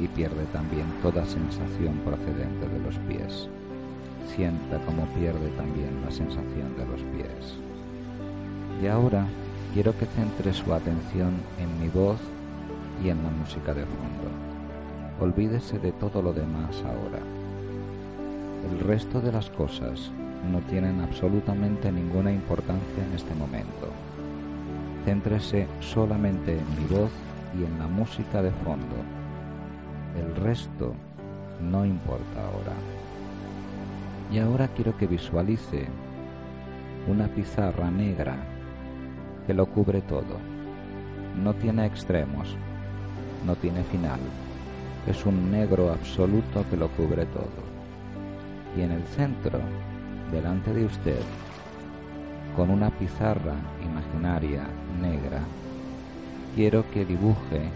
[0.00, 3.48] y pierde también toda sensación procedente de los pies.
[4.34, 7.54] Sienta como pierde también la sensación de los pies.
[8.82, 9.24] Y ahora
[9.72, 12.18] quiero que centre su atención en mi voz
[13.04, 14.49] y en la música de fondo.
[15.20, 17.20] Olvídese de todo lo demás ahora
[18.68, 20.10] el resto de las cosas
[20.50, 23.88] no tienen absolutamente ninguna importancia en este momento.
[25.04, 27.10] Céntrese solamente en mi voz
[27.58, 28.96] y en la música de fondo.
[30.16, 30.92] El resto
[31.62, 32.74] no importa ahora.
[34.30, 35.86] Y ahora quiero que visualice
[37.08, 38.36] una pizarra negra
[39.46, 40.36] que lo cubre todo.
[41.42, 42.56] No tiene extremos,
[43.46, 44.20] no tiene final.
[45.06, 47.70] Es un negro absoluto que lo cubre todo
[48.76, 49.58] y en el centro,
[50.30, 51.20] delante de usted,
[52.56, 54.66] con una pizarra imaginaria
[55.00, 55.40] negra,
[56.54, 57.68] quiero que dibuje,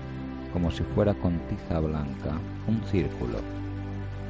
[0.53, 3.39] como si fuera con tiza blanca, un círculo.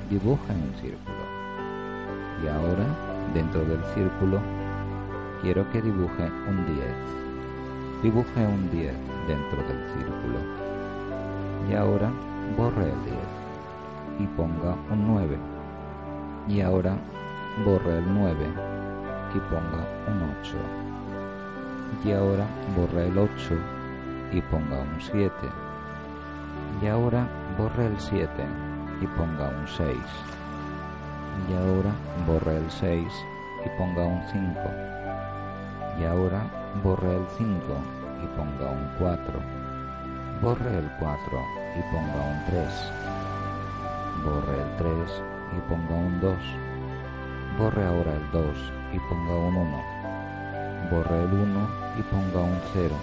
[0.08, 1.24] Dibuje un círculo.
[2.42, 2.86] Y ahora,
[3.34, 4.40] dentro del círculo,
[5.42, 8.02] quiero que dibuje un 10.
[8.02, 8.92] Dibuje un 10
[9.28, 10.38] dentro del círculo.
[11.70, 12.10] Y ahora
[12.56, 13.16] borre el 10
[14.20, 15.38] y ponga un 9
[16.48, 16.96] y ahora
[17.64, 18.46] borre el 9
[19.34, 20.56] y ponga un 8.
[22.04, 23.30] Y ahora borre el 8
[24.32, 25.32] y ponga un 7.
[26.82, 27.26] Y ahora
[27.56, 28.28] borre el 7
[29.00, 29.96] y ponga un 6.
[31.48, 31.92] Y ahora
[32.26, 33.12] borre el 6
[33.64, 34.60] y ponga un 5.
[36.00, 36.42] Y ahora
[36.82, 37.48] borre el 5
[38.22, 39.63] y ponga un 4.
[40.44, 41.18] Borre el 4
[41.74, 42.92] y ponga un 3.
[44.26, 45.22] Borre el 3
[45.56, 46.36] y ponga un 2.
[47.58, 49.84] Borre ahora el 2 y ponga un 1.
[50.90, 52.94] Borre el 1 y ponga un 0.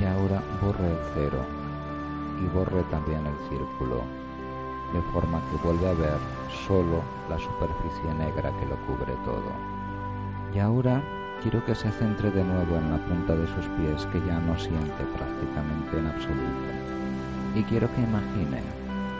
[0.00, 1.44] Y ahora borre el 0
[2.40, 4.04] y borre también el círculo,
[4.94, 6.18] de forma que vuelve a ver
[6.68, 9.50] solo la superficie negra que lo cubre todo.
[10.54, 11.02] Y ahora
[11.42, 14.58] quiero que se centre de nuevo en la punta de sus pies que ya no
[14.58, 16.70] siente prácticamente en absoluto.
[17.54, 18.62] Y quiero que imagine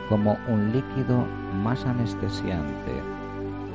[0.07, 1.25] como un líquido
[1.63, 2.93] más anestesiante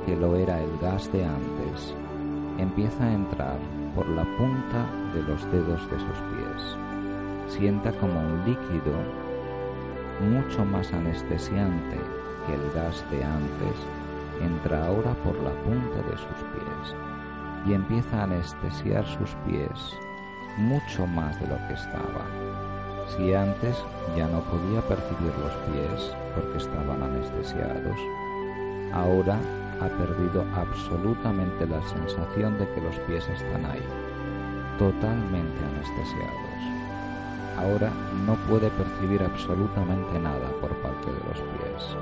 [0.04, 1.94] que lo era el gas de antes,
[2.58, 3.58] empieza a entrar
[3.94, 6.76] por la punta de los dedos de sus pies.
[7.48, 8.94] Sienta como un líquido
[10.30, 11.98] mucho más anestesiante
[12.46, 13.76] que el gas de antes
[14.40, 16.65] entra ahora por la punta de sus pies
[17.66, 19.98] y empieza a anestesiar sus pies
[20.56, 22.24] mucho más de lo que estaba.
[23.08, 23.76] Si antes
[24.16, 27.98] ya no podía percibir los pies porque estaban anestesiados,
[28.92, 29.38] ahora
[29.80, 33.84] ha perdido absolutamente la sensación de que los pies están ahí,
[34.78, 36.46] totalmente anestesiados.
[37.58, 37.90] Ahora
[38.26, 41.96] no puede percibir absolutamente nada por parte de los pies.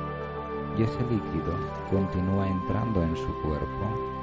[0.77, 1.55] Y ese líquido
[1.91, 4.14] continúa entrando en su cuerpo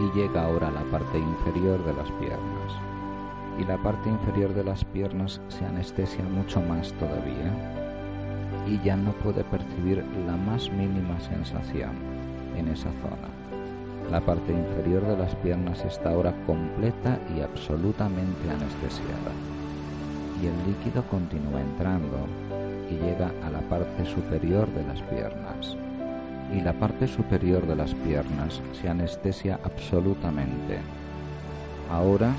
[0.00, 2.72] y llega ahora a la parte inferior de las piernas.
[3.58, 7.52] Y la parte inferior de las piernas se anestesia mucho más todavía
[8.66, 11.90] y ya no puede percibir la más mínima sensación
[12.56, 13.28] en esa zona.
[14.10, 19.32] La parte inferior de las piernas está ahora completa y absolutamente anestesiada.
[20.42, 22.26] Y el líquido continúa entrando
[22.90, 25.76] y llega a la parte superior de las piernas
[26.52, 30.78] y la parte superior de las piernas se anestesia absolutamente.
[31.90, 32.32] Ahora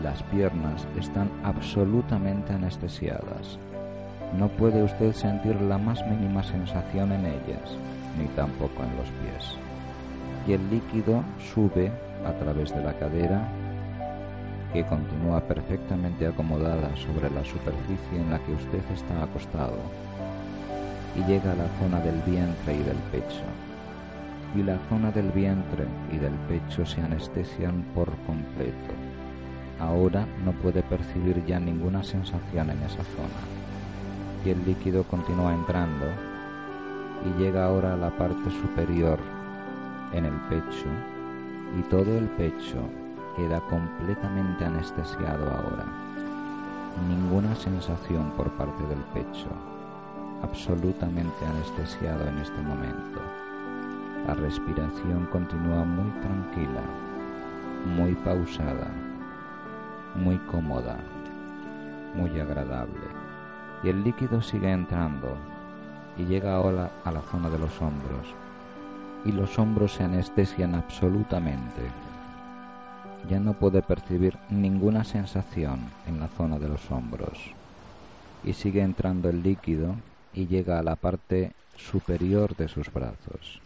[0.00, 3.58] Las piernas están absolutamente anestesiadas.
[4.38, 7.76] No puede usted sentir la más mínima sensación en ellas,
[8.18, 9.54] ni tampoco en los pies.
[10.46, 11.22] Y el líquido
[11.54, 11.92] sube
[12.26, 13.46] a través de la cadera,
[14.72, 19.76] que continúa perfectamente acomodada sobre la superficie en la que usted está acostado,
[21.16, 23.44] y llega a la zona del vientre y del pecho.
[24.54, 28.94] Y la zona del vientre y del pecho se anestesian por completo.
[29.80, 33.42] Ahora no puede percibir ya ninguna sensación en esa zona.
[34.44, 36.06] Y el líquido continúa entrando
[37.24, 39.18] y llega ahora a la parte superior
[40.12, 40.86] en el pecho
[41.78, 42.78] y todo el pecho
[43.36, 45.86] queda completamente anestesiado ahora.
[47.08, 49.48] Ninguna sensación por parte del pecho,
[50.42, 53.20] absolutamente anestesiado en este momento.
[54.26, 56.82] La respiración continúa muy tranquila,
[57.96, 58.88] muy pausada,
[60.14, 60.96] muy cómoda,
[62.14, 63.00] muy agradable.
[63.82, 65.36] Y el líquido sigue entrando
[66.16, 68.26] y llega ahora a la zona de los hombros.
[69.24, 71.82] Y los hombros se anestesian absolutamente.
[73.28, 77.38] Ya no puede percibir ninguna sensación en la zona de los hombros.
[78.44, 79.94] Y sigue entrando el líquido
[80.34, 83.60] y llega a la parte superior de sus brazos.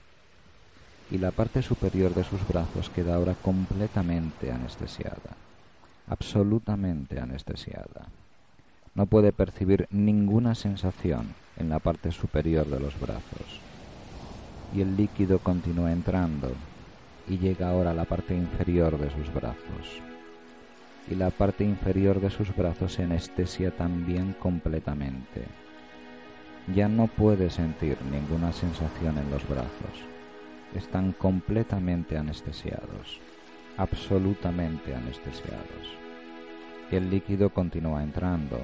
[1.10, 5.36] Y la parte superior de sus brazos queda ahora completamente anestesiada,
[6.08, 8.08] absolutamente anestesiada.
[8.94, 13.60] No puede percibir ninguna sensación en la parte superior de los brazos.
[14.74, 16.50] Y el líquido continúa entrando
[17.28, 20.02] y llega ahora a la parte inferior de sus brazos.
[21.08, 25.44] Y la parte inferior de sus brazos se anestesia también completamente
[26.74, 30.04] ya no puede sentir ninguna sensación en los brazos.
[30.74, 33.20] Están completamente anestesiados,
[33.76, 35.96] absolutamente anestesiados.
[36.90, 38.58] El líquido continúa entrando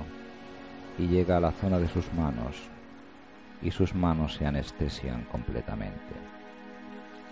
[0.98, 2.56] y llega a la zona de sus manos
[3.62, 6.14] y sus manos se anestesian completamente.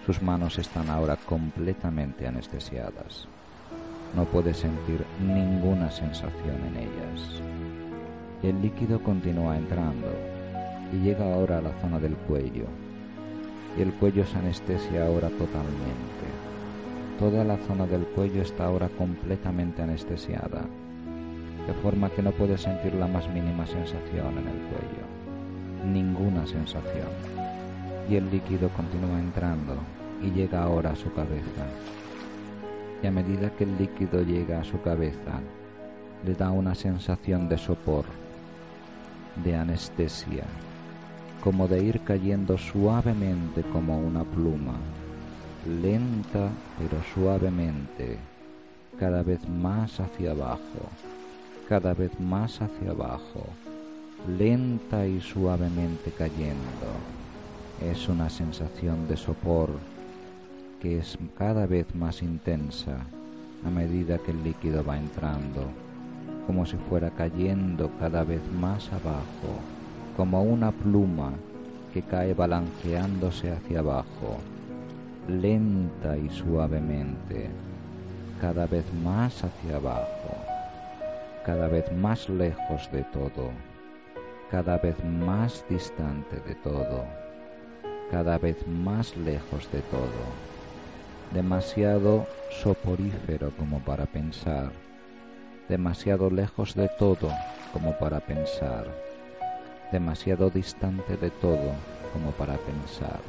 [0.07, 3.27] Sus manos están ahora completamente anestesiadas.
[4.15, 7.43] No puede sentir ninguna sensación en ellas.
[8.43, 10.30] El líquido continúa entrando
[10.93, 12.67] y llega ahora a la zona del cuello.
[13.79, 16.27] Y el cuello se anestesia ahora totalmente.
[17.19, 20.65] Toda la zona del cuello está ahora completamente anestesiada,
[21.67, 25.93] de forma que no puede sentir la más mínima sensación en el cuello.
[25.93, 27.09] Ninguna sensación.
[28.09, 29.77] Y el líquido continúa entrando
[30.23, 31.67] y llega ahora a su cabeza.
[33.03, 35.41] Y a medida que el líquido llega a su cabeza,
[36.25, 38.05] le da una sensación de sopor,
[39.43, 40.45] de anestesia,
[41.43, 44.75] como de ir cayendo suavemente como una pluma,
[45.83, 48.19] lenta pero suavemente,
[48.99, 50.91] cada vez más hacia abajo,
[51.69, 53.47] cada vez más hacia abajo,
[54.39, 56.91] lenta y suavemente cayendo.
[57.91, 59.71] Es una sensación de sopor
[60.81, 62.99] que es cada vez más intensa
[63.65, 65.65] a medida que el líquido va entrando,
[66.47, 69.80] como si fuera cayendo cada vez más abajo
[70.21, 71.33] como una pluma
[71.95, 74.37] que cae balanceándose hacia abajo,
[75.27, 77.49] lenta y suavemente,
[78.39, 80.37] cada vez más hacia abajo,
[81.47, 83.49] cada vez más lejos de todo,
[84.51, 87.07] cada vez más distante de todo,
[88.11, 90.27] cada vez más lejos de todo,
[91.33, 92.27] demasiado
[92.63, 94.71] soporífero como para pensar,
[95.67, 97.31] demasiado lejos de todo
[97.73, 98.85] como para pensar
[99.93, 101.73] demasiado distante de todo
[102.13, 103.21] como para pensar.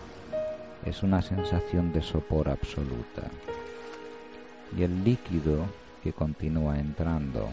[0.85, 3.23] Es una sensación de sopor absoluta.
[4.77, 5.65] Y el líquido
[6.03, 7.49] que continúa entrando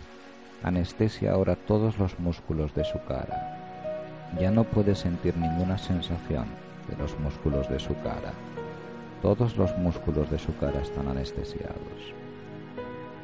[0.63, 3.57] anestesia ahora todos los músculos de su cara.
[4.39, 6.47] Ya no puede sentir ninguna sensación
[6.89, 8.33] de los músculos de su cara.
[9.23, 12.15] Todos los músculos de su cara están anestesiados.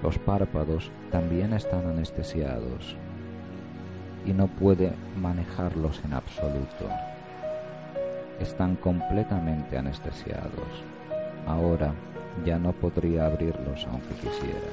[0.03, 2.97] Los párpados también están anestesiados
[4.27, 6.89] y no puede manejarlos en absoluto.
[8.41, 10.83] Están completamente anestesiados.
[11.47, 11.93] Ahora
[12.45, 14.71] ya no podría abrirlos aunque quisiera.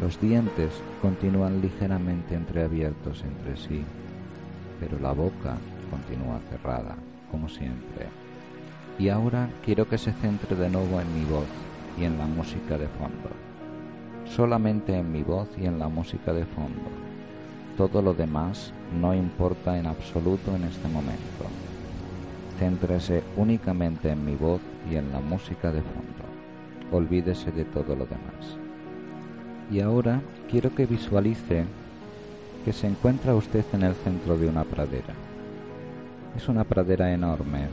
[0.00, 0.70] Los dientes
[1.00, 3.84] continúan ligeramente entreabiertos entre sí,
[4.80, 5.56] pero la boca
[5.90, 6.96] continúa cerrada,
[7.30, 8.08] como siempre.
[8.98, 11.46] Y ahora quiero que se centre de nuevo en mi voz
[11.98, 13.30] y en la música de fondo.
[14.24, 17.04] Solamente en mi voz y en la música de fondo
[17.76, 21.44] todo lo demás no importa en absoluto en este momento.
[22.58, 24.60] Céntrese únicamente en mi voz
[24.90, 26.24] y en la música de fondo.
[26.92, 28.56] Olvídese de todo lo demás.
[29.70, 30.20] Y ahora
[30.50, 31.64] quiero que visualice
[32.64, 35.14] que se encuentra usted en el centro de una pradera.
[36.36, 37.68] Es una pradera enorme.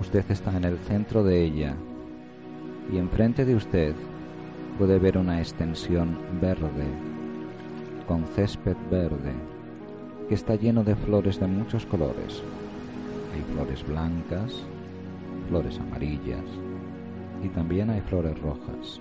[0.00, 1.74] Usted está en el centro de ella
[2.92, 3.94] y enfrente de usted
[4.78, 6.86] puede ver una extensión verde,
[8.06, 9.32] con césped verde,
[10.28, 12.42] que está lleno de flores de muchos colores.
[13.34, 14.64] Hay flores blancas,
[15.48, 16.44] flores amarillas
[17.42, 19.00] y también hay flores rojas.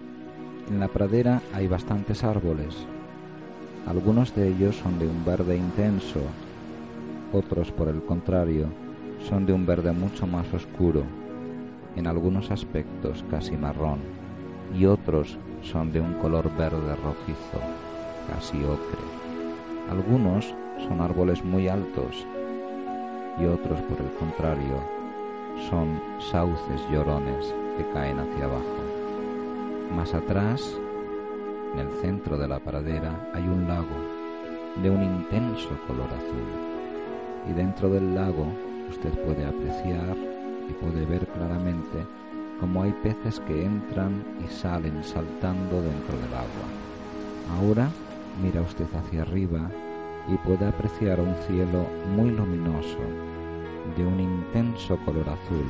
[0.69, 2.75] En la pradera hay bastantes árboles.
[3.87, 6.21] Algunos de ellos son de un verde intenso,
[7.33, 8.67] otros por el contrario
[9.27, 11.03] son de un verde mucho más oscuro,
[11.95, 13.99] en algunos aspectos casi marrón,
[14.77, 17.59] y otros son de un color verde rojizo,
[18.29, 18.99] casi ocre.
[19.89, 20.53] Algunos
[20.87, 22.25] son árboles muy altos
[23.39, 24.99] y otros por el contrario
[25.69, 28.79] son sauces llorones que caen hacia abajo.
[29.95, 30.77] Más atrás,
[31.73, 34.19] en el centro de la pradera, hay un lago
[34.81, 36.69] de un intenso color azul
[37.49, 38.45] y dentro del lago
[38.89, 40.15] usted puede apreciar
[40.69, 42.05] y puede ver claramente
[42.59, 47.57] cómo hay peces que entran y salen saltando dentro del agua.
[47.57, 47.89] Ahora
[48.41, 49.69] mira usted hacia arriba
[50.27, 52.99] y puede apreciar un cielo muy luminoso,
[53.97, 55.65] de un intenso color azul,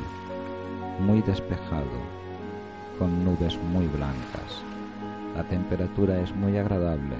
[0.99, 1.85] muy despejado,
[2.97, 4.63] con nubes muy blancas.
[5.35, 7.15] La temperatura es muy agradable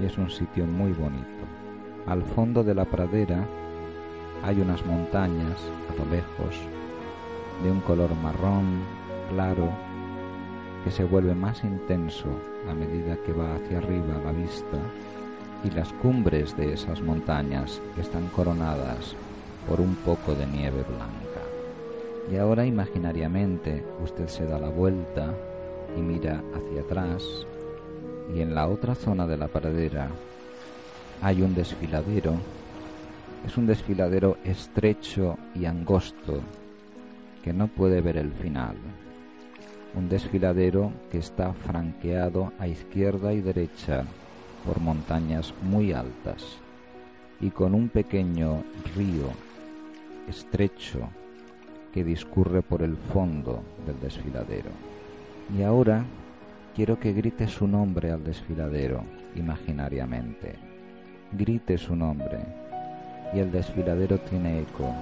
[0.00, 1.24] y es un sitio muy bonito.
[2.06, 3.44] Al fondo de la pradera
[4.42, 6.56] hay unas montañas a lo lejos
[7.62, 8.80] de un color marrón
[9.30, 9.70] claro
[10.84, 12.28] que se vuelve más intenso
[12.68, 14.78] a medida que va hacia arriba la vista
[15.64, 19.14] y las cumbres de esas montañas están coronadas
[19.68, 21.42] por un poco de nieve blanca.
[22.30, 25.32] Y ahora imaginariamente usted se da la vuelta
[25.96, 27.46] y mira hacia atrás
[28.34, 30.08] y en la otra zona de la pradera
[31.22, 32.34] hay un desfiladero.
[33.46, 36.40] Es un desfiladero estrecho y angosto
[37.42, 38.74] que no puede ver el final.
[39.96, 44.04] Un desfiladero que está franqueado a izquierda y derecha
[44.66, 46.58] por montañas muy altas
[47.40, 48.62] y con un pequeño
[48.94, 49.30] río
[50.28, 51.08] estrecho
[51.94, 54.70] que discurre por el fondo del desfiladero.
[55.56, 56.04] Y ahora
[56.74, 59.02] quiero que grite su nombre al desfiladero
[59.34, 60.56] imaginariamente.
[61.32, 62.38] Grite su nombre
[63.32, 64.92] y el desfiladero tiene eco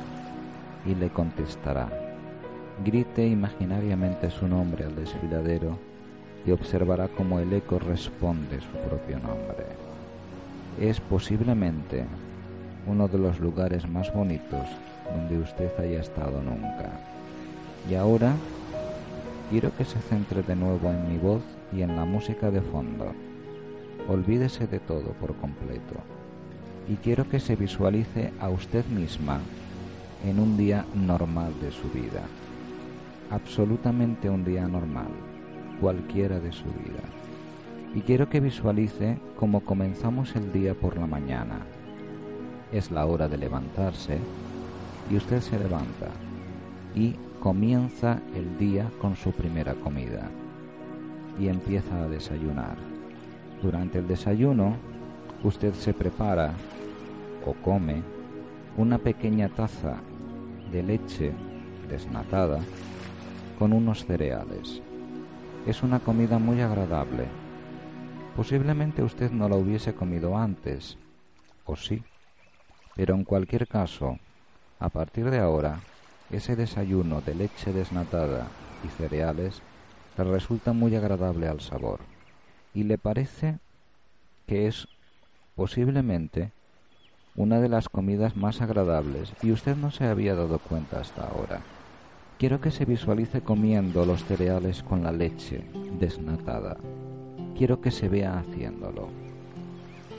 [0.87, 2.04] y le contestará.
[2.83, 5.79] Grite imaginariamente su nombre al desfiladero
[6.45, 9.67] y observará cómo el eco responde su propio nombre.
[10.81, 12.05] Es posiblemente
[12.87, 14.67] uno de los lugares más bonitos
[15.15, 16.91] donde usted haya estado nunca.
[17.89, 18.35] Y ahora
[19.51, 23.13] quiero que se centre de nuevo en mi voz y en la música de fondo.
[24.09, 25.95] Olvídese de todo por completo.
[26.89, 29.41] Y quiero que se visualice a usted misma
[30.27, 32.23] en un día normal de su vida.
[33.31, 35.09] Absolutamente un día normal
[35.81, 37.03] cualquiera de su vida.
[37.95, 41.61] Y quiero que visualice cómo comenzamos el día por la mañana.
[42.73, 44.19] Es la hora de levantarse
[45.11, 46.09] y usted se levanta
[46.95, 50.29] y comienza el día con su primera comida
[51.39, 52.77] y empieza a desayunar.
[53.63, 54.77] Durante el desayuno,
[55.43, 56.53] usted se prepara
[57.47, 58.03] o come
[58.77, 59.97] una pequeña taza
[60.73, 61.33] de leche
[61.89, 62.61] desnatada
[63.59, 64.83] con unos cereales.
[65.67, 67.27] Es una comida muy agradable.
[68.37, 70.99] Posiblemente usted no la hubiese comido antes,
[71.65, 72.03] o sí,
[72.97, 74.19] pero en cualquier caso,
[74.79, 75.81] a partir de ahora,
[76.31, 78.49] ese desayuno de leche desnatada
[78.85, 79.63] y cereales
[80.17, 82.01] le resulta muy agradable al sabor
[82.73, 83.59] y le parece
[84.47, 84.89] que es
[85.55, 86.51] posiblemente
[87.37, 91.61] una de las comidas más agradables y usted no se había dado cuenta hasta ahora.
[92.37, 95.63] Quiero que se visualice comiendo los cereales con la leche
[96.01, 96.77] desnatada.
[97.57, 99.09] Quiero que se vea haciéndolo.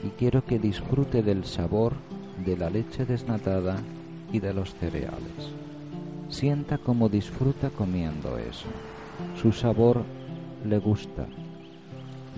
[0.02, 1.92] Y quiero que disfrute del sabor
[2.42, 3.76] de la leche desnatada
[4.32, 5.52] y de los cereales.
[6.30, 8.68] Sienta cómo disfruta comiendo eso.
[9.40, 10.02] Su sabor
[10.64, 11.26] le gusta,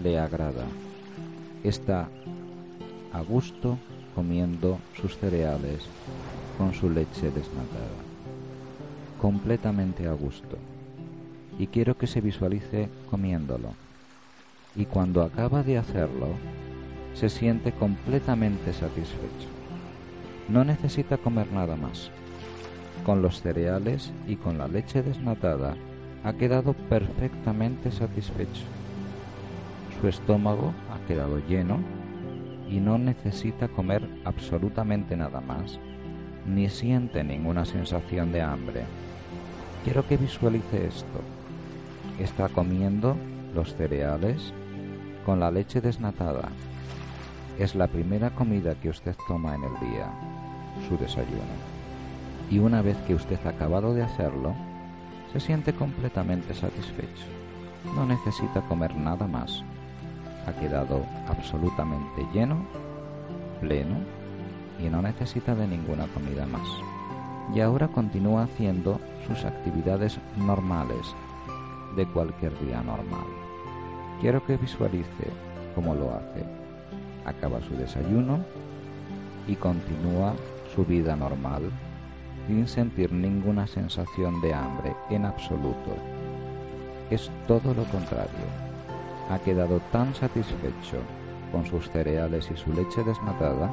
[0.02, 0.66] le agrada.
[1.62, 2.08] Está
[3.12, 3.78] a gusto
[4.16, 5.86] comiendo sus cereales
[6.58, 8.07] con su leche desnatada
[9.20, 10.56] completamente a gusto
[11.58, 13.74] y quiero que se visualice comiéndolo.
[14.76, 16.28] Y cuando acaba de hacerlo,
[17.14, 19.48] se siente completamente satisfecho.
[20.48, 22.10] No necesita comer nada más.
[23.04, 25.74] Con los cereales y con la leche desnatada
[26.22, 28.64] ha quedado perfectamente satisfecho.
[30.00, 31.80] Su estómago ha quedado lleno
[32.70, 35.80] y no necesita comer absolutamente nada más,
[36.48, 38.84] ni siente ninguna sensación de hambre.
[39.84, 41.20] Quiero que visualice esto.
[42.18, 43.16] Está comiendo
[43.54, 44.52] los cereales
[45.24, 46.48] con la leche desnatada.
[47.58, 50.10] Es la primera comida que usted toma en el día,
[50.88, 51.68] su desayuno.
[52.50, 54.54] Y una vez que usted ha acabado de hacerlo,
[55.32, 57.26] se siente completamente satisfecho.
[57.94, 59.62] No necesita comer nada más.
[60.46, 62.64] Ha quedado absolutamente lleno,
[63.60, 64.17] pleno
[64.78, 66.68] y no necesita de ninguna comida más.
[67.54, 71.14] Y ahora continúa haciendo sus actividades normales
[71.96, 73.26] de cualquier día normal.
[74.20, 75.30] Quiero que visualice
[75.74, 76.44] cómo lo hace.
[77.24, 78.40] Acaba su desayuno
[79.46, 80.34] y continúa
[80.74, 81.70] su vida normal
[82.46, 85.94] sin sentir ninguna sensación de hambre en absoluto.
[87.10, 88.46] Es todo lo contrario.
[89.30, 90.98] Ha quedado tan satisfecho
[91.52, 93.70] con sus cereales y su leche desnatada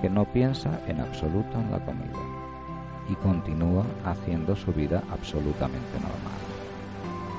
[0.00, 2.18] que no piensa en absoluto en la comida
[3.08, 6.38] y continúa haciendo su vida absolutamente normal.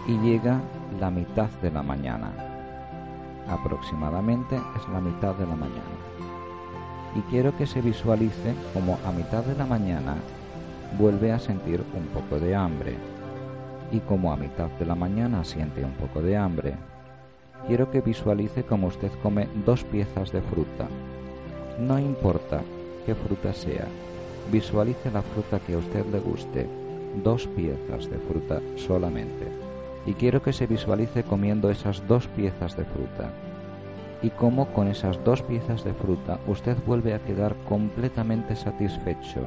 [0.07, 0.59] Y llega
[0.99, 2.31] la mitad de la mañana.
[3.47, 5.99] Aproximadamente es la mitad de la mañana.
[7.15, 10.15] Y quiero que se visualice como a mitad de la mañana
[10.97, 12.95] vuelve a sentir un poco de hambre.
[13.91, 16.75] Y como a mitad de la mañana siente un poco de hambre,
[17.67, 20.87] quiero que visualice como usted come dos piezas de fruta.
[21.79, 22.61] No importa
[23.05, 23.87] qué fruta sea,
[24.51, 26.67] visualice la fruta que a usted le guste,
[27.23, 29.47] dos piezas de fruta solamente.
[30.05, 33.31] Y quiero que se visualice comiendo esas dos piezas de fruta.
[34.21, 39.41] Y cómo con esas dos piezas de fruta usted vuelve a quedar completamente satisfecho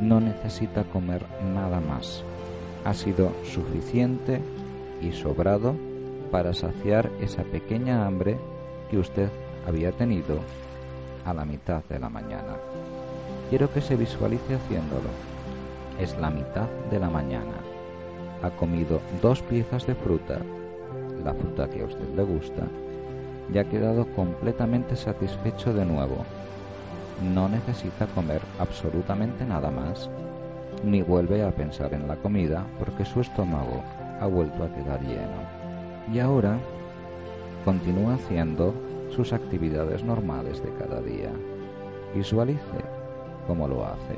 [0.00, 1.24] no necesita comer
[1.54, 2.22] nada más.
[2.84, 4.40] Ha sido suficiente
[5.02, 5.74] y sobrado
[6.30, 8.38] para saciar esa pequeña hambre
[8.90, 9.28] que usted
[9.66, 10.40] había tenido
[11.24, 12.56] a la mitad de la mañana.
[13.50, 15.10] Quiero que se visualice haciéndolo.
[15.98, 17.54] Es la mitad de la mañana.
[18.42, 20.38] Ha comido dos piezas de fruta,
[21.24, 22.62] la fruta que a usted le gusta,
[23.52, 26.24] y ha quedado completamente satisfecho de nuevo
[27.22, 30.08] no necesita comer absolutamente nada más,
[30.84, 33.82] ni vuelve a pensar en la comida porque su estómago
[34.20, 35.58] ha vuelto a quedar lleno.
[36.12, 36.58] Y ahora
[37.64, 38.72] continúa haciendo
[39.10, 41.30] sus actividades normales de cada día.
[42.14, 42.60] Visualice
[43.46, 44.16] cómo lo hace,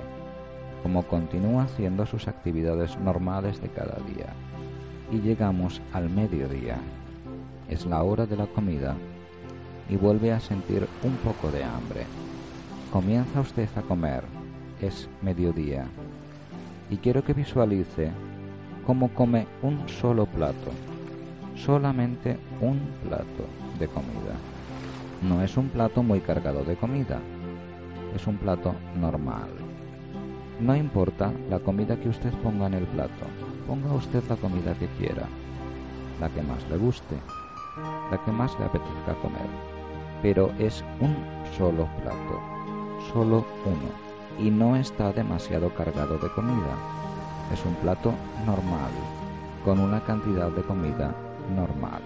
[0.83, 4.33] cómo continúa haciendo sus actividades normales de cada día.
[5.13, 6.79] Y llegamos al mediodía.
[7.69, 8.97] Es la hora de la comida
[9.89, 12.07] y vuelve a sentir un poco de hambre
[12.93, 14.25] Comienza usted a comer,
[14.81, 15.87] es mediodía,
[16.91, 18.11] y quiero que visualice
[18.85, 20.73] cómo come un solo plato,
[21.55, 23.47] solamente un plato
[23.79, 24.35] de comida.
[25.23, 27.21] No es un plato muy cargado de comida,
[28.17, 29.51] es un plato normal.
[30.61, 33.27] No importa la comida que usted ponga en el plato,
[33.67, 35.27] ponga usted la comida que quiera,
[36.21, 37.17] la que más le guste,
[38.11, 39.47] la que más le apetezca comer,
[40.23, 41.15] pero es un
[41.57, 42.41] solo plato.
[43.13, 44.11] Solo uno.
[44.39, 46.77] Y no está demasiado cargado de comida.
[47.53, 48.15] Es un plato
[48.47, 48.91] normal,
[49.67, 51.15] con una cantidad de comida
[51.55, 52.01] normal.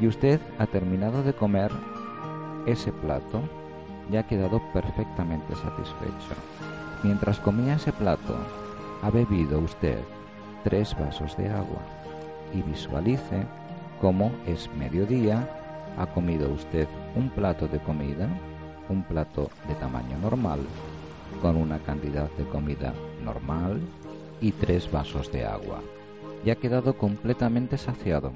[0.00, 1.70] Y usted ha terminado de comer
[2.66, 3.40] ese plato
[4.10, 6.34] y ha quedado perfectamente satisfecho.
[7.02, 8.36] Mientras comía ese plato,
[9.02, 9.98] ha bebido usted
[10.62, 11.80] tres vasos de agua
[12.54, 13.44] y visualice
[14.00, 15.48] cómo es mediodía,
[15.98, 18.28] ha comido usted un plato de comida
[18.88, 20.60] un plato de tamaño normal
[21.40, 22.92] con una cantidad de comida
[23.22, 23.80] normal
[24.40, 25.80] y tres vasos de agua.
[26.44, 28.32] Y ha quedado completamente saciado,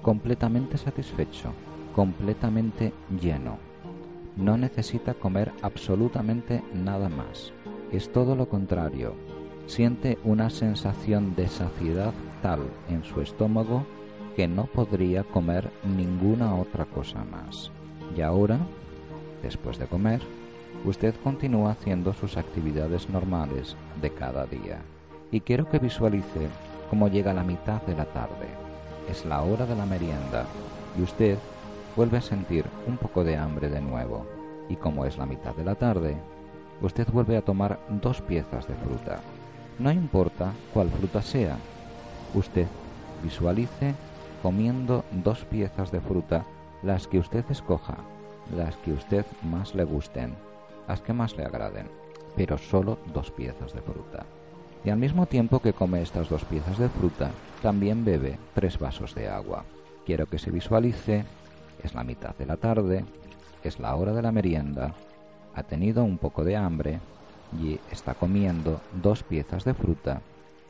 [0.00, 1.52] completamente satisfecho,
[1.94, 3.58] completamente lleno.
[4.36, 7.52] No necesita comer absolutamente nada más.
[7.90, 9.14] Es todo lo contrario.
[9.66, 12.12] Siente una sensación de saciedad
[12.42, 13.84] tal en su estómago
[14.36, 17.70] que no podría comer ninguna otra cosa más.
[18.16, 18.58] Y ahora
[19.42, 20.22] Después de comer,
[20.84, 24.80] usted continúa haciendo sus actividades normales de cada día.
[25.32, 26.48] Y quiero que visualice
[26.88, 28.46] cómo llega la mitad de la tarde.
[29.10, 30.46] Es la hora de la merienda
[30.96, 31.38] y usted
[31.96, 34.26] vuelve a sentir un poco de hambre de nuevo.
[34.68, 36.16] Y como es la mitad de la tarde,
[36.80, 39.20] usted vuelve a tomar dos piezas de fruta.
[39.78, 41.56] No importa cuál fruta sea,
[42.34, 42.66] usted
[43.22, 43.94] visualice
[44.42, 46.44] comiendo dos piezas de fruta
[46.82, 47.96] las que usted escoja
[48.56, 50.34] las que usted más le gusten,
[50.88, 51.86] las que más le agraden,
[52.36, 54.26] pero solo dos piezas de fruta.
[54.84, 57.30] Y al mismo tiempo que come estas dos piezas de fruta,
[57.62, 59.64] también bebe tres vasos de agua.
[60.04, 61.24] Quiero que se visualice
[61.82, 63.04] Es la mitad de la tarde,
[63.62, 64.94] es la hora de la merienda,
[65.54, 67.00] ha tenido un poco de hambre
[67.60, 70.20] y está comiendo dos piezas de fruta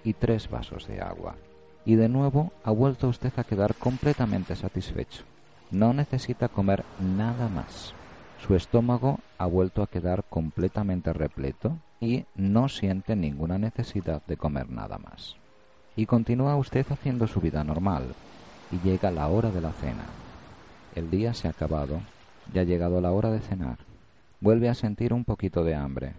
[0.05, 1.37] y tres vasos de agua.
[1.85, 5.25] Y de nuevo ha vuelto usted a quedar completamente satisfecho.
[5.71, 7.95] No necesita comer nada más.
[8.47, 14.69] Su estómago ha vuelto a quedar completamente repleto y no siente ninguna necesidad de comer
[14.71, 15.37] nada más.
[15.95, 18.15] Y continúa usted haciendo su vida normal
[18.73, 20.05] y llega la hora de la cena.
[20.95, 22.03] El día se ha acabado,
[22.53, 23.79] ya ha llegado la hora de cenar.
[24.41, 26.13] Vuelve a sentir un poquito de hambre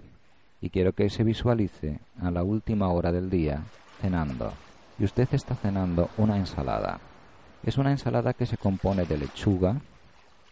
[0.61, 3.63] y quiero que se visualice a la última hora del día
[4.01, 4.51] cenando.
[4.97, 6.99] Y usted está cenando una ensalada.
[7.63, 9.76] Es una ensalada que se compone de lechuga,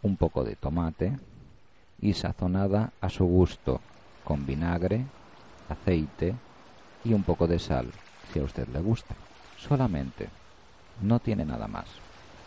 [0.04, 1.18] un poco de tomate
[2.00, 3.82] y sazonada a su gusto
[4.24, 5.06] con vinagre,
[5.70, 6.36] aceite
[7.04, 7.88] y un poco de sal,
[8.32, 9.16] si a usted le gusta.
[9.58, 10.30] Solamente.
[11.02, 11.88] No tiene nada más.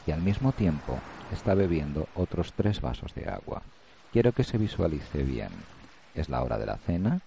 [0.07, 0.99] Y al mismo tiempo
[1.33, 3.63] está bebiendo otros tres vasos de agua.
[4.13, 5.51] Quiero que se visualice bien.
[6.15, 7.21] Es la hora de la cena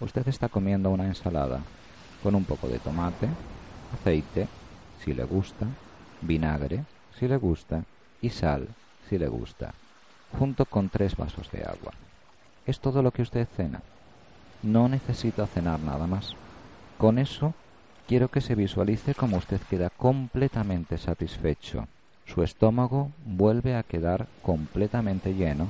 [0.00, 1.60] Usted está comiendo una ensalada
[2.22, 3.28] con un poco de tomate,
[3.92, 4.46] aceite,
[5.02, 5.66] si le gusta,
[6.20, 6.84] vinagre,
[7.18, 7.84] si le gusta,
[8.20, 8.68] y sal,
[9.08, 9.74] si le gusta,
[10.38, 11.92] junto con tres vasos de agua.
[12.64, 13.82] Es todo lo que usted cena.
[14.62, 16.34] No necesita cenar nada más.
[16.96, 17.54] Con eso
[18.06, 21.88] quiero que se visualice como usted queda completamente satisfecho.
[22.32, 25.66] Su estómago vuelve a quedar completamente lleno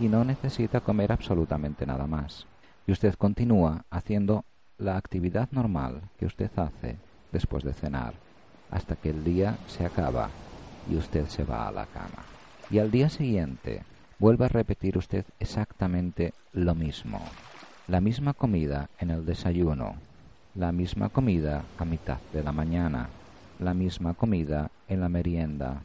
[0.00, 2.46] y no necesita comer absolutamente nada más
[2.86, 4.44] y usted continúa haciendo
[4.78, 6.96] la actividad normal que usted hace
[7.32, 8.14] después de cenar
[8.70, 10.30] hasta que el día se acaba
[10.90, 12.24] y usted se va a la cama.
[12.70, 13.82] Y al día siguiente
[14.18, 17.20] vuelve a repetir usted exactamente lo mismo.
[17.86, 19.94] La misma comida en el desayuno,
[20.54, 23.08] la misma comida a mitad de la mañana,
[23.58, 25.82] la misma comida en la merienda,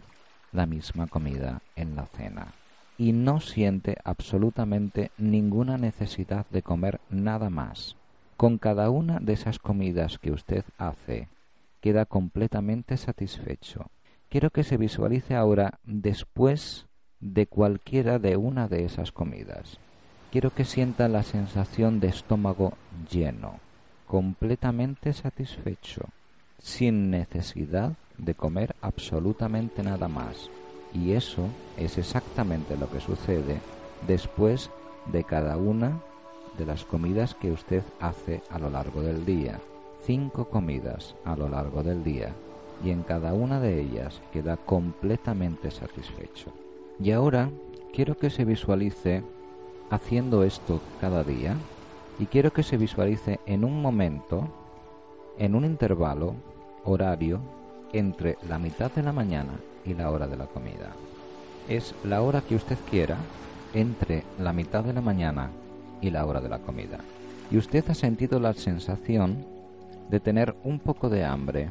[0.51, 2.53] la misma comida en la cena
[2.99, 7.95] y no siente absolutamente ninguna necesidad de comer nada más.
[8.35, 11.29] Con cada una de esas comidas que usted hace,
[11.79, 13.89] queda completamente satisfecho.
[14.27, 16.87] Quiero que se visualice ahora después
[17.21, 19.77] de cualquiera de una de esas comidas.
[20.29, 22.73] Quiero que sienta la sensación de estómago
[23.09, 23.61] lleno,
[24.07, 26.09] completamente satisfecho,
[26.61, 30.49] sin necesidad de comer absolutamente nada más
[30.93, 31.47] y eso
[31.77, 33.59] es exactamente lo que sucede
[34.07, 34.69] después
[35.11, 36.01] de cada una
[36.57, 39.59] de las comidas que usted hace a lo largo del día.
[40.05, 42.33] Cinco comidas a lo largo del día
[42.83, 46.51] y en cada una de ellas queda completamente satisfecho.
[46.99, 47.49] Y ahora
[47.93, 49.23] quiero que se visualice
[49.89, 51.55] haciendo esto cada día
[52.19, 54.47] y quiero que se visualice en un momento,
[55.37, 56.35] en un intervalo
[56.85, 57.39] horario
[57.93, 59.53] entre la mitad de la mañana
[59.85, 60.91] y la hora de la comida.
[61.67, 63.17] Es la hora que usted quiera
[63.73, 65.49] entre la mitad de la mañana
[66.01, 66.99] y la hora de la comida.
[67.51, 69.45] Y usted ha sentido la sensación
[70.09, 71.69] de tener un poco de hambre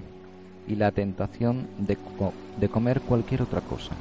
[0.66, 1.96] y la tentación de,
[2.60, 3.94] de comer cualquier otra cosa.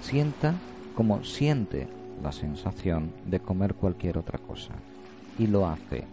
[0.00, 0.54] Sienta
[0.94, 1.88] como siente
[2.22, 4.74] la sensación de comer cualquier otra cosa.
[5.38, 6.04] Y lo hace.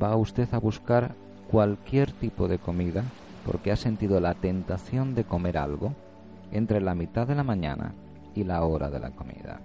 [0.00, 1.14] Va usted a buscar
[1.50, 3.04] cualquier tipo de comida
[3.48, 5.94] porque ha sentido la tentación de comer algo
[6.52, 7.94] entre la mitad de la mañana
[8.34, 9.60] y la hora de la comida.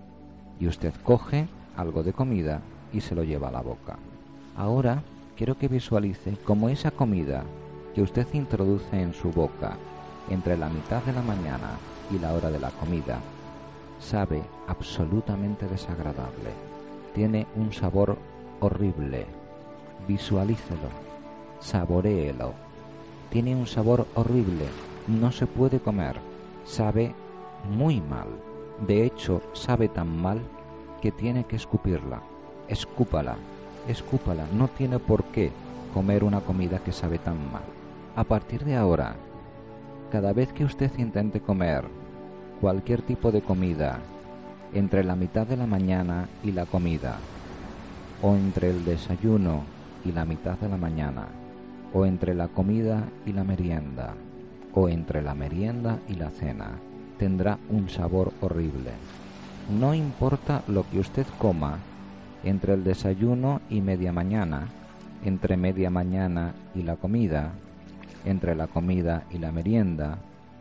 [0.57, 2.61] Y usted coge algo de comida
[2.93, 3.97] y se lo lleva a la boca.
[4.55, 5.03] Ahora
[5.35, 7.43] quiero que visualice cómo esa comida
[7.93, 9.75] que usted introduce en su boca
[10.29, 11.71] entre la mitad de la mañana
[12.09, 13.19] y la hora de la comida
[13.99, 16.51] sabe absolutamente desagradable.
[17.13, 18.17] Tiene un sabor
[18.61, 19.25] horrible.
[20.07, 20.87] Visualícelo.
[21.59, 22.72] Saboreelo.
[23.33, 24.67] Tiene un sabor horrible.
[25.07, 26.17] No se puede comer
[26.65, 27.15] sabe
[27.75, 28.27] muy mal.
[28.85, 30.39] De hecho, sabe tan mal
[31.01, 32.21] que tiene que escupirla.
[32.67, 33.37] Escúpala,
[33.87, 34.45] escúpala.
[34.53, 35.51] No tiene por qué
[35.95, 37.63] comer una comida que sabe tan mal.
[38.15, 39.15] A partir de ahora,
[40.11, 41.85] cada vez que usted intente comer
[42.61, 43.99] cualquier tipo de comida
[44.75, 47.17] entre la mitad de la mañana y la comida,
[48.21, 49.63] o entre el desayuno
[50.05, 51.27] y la mitad de la mañana,
[51.93, 54.15] o entre la comida y la merienda,
[54.73, 56.71] o entre la merienda y la cena,
[57.17, 58.91] tendrá un sabor horrible.
[59.79, 61.77] No importa lo que usted coma
[62.43, 64.67] entre el desayuno y media mañana,
[65.23, 67.53] entre media mañana y la comida,
[68.25, 70.17] entre la comida y la merienda,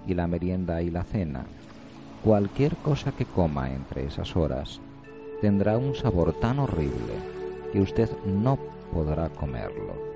[0.07, 1.45] y la merienda y la cena.
[2.22, 4.80] Cualquier cosa que coma entre esas horas
[5.41, 7.14] tendrá un sabor tan horrible
[7.72, 8.59] que usted no
[8.93, 10.12] podrá comerlo.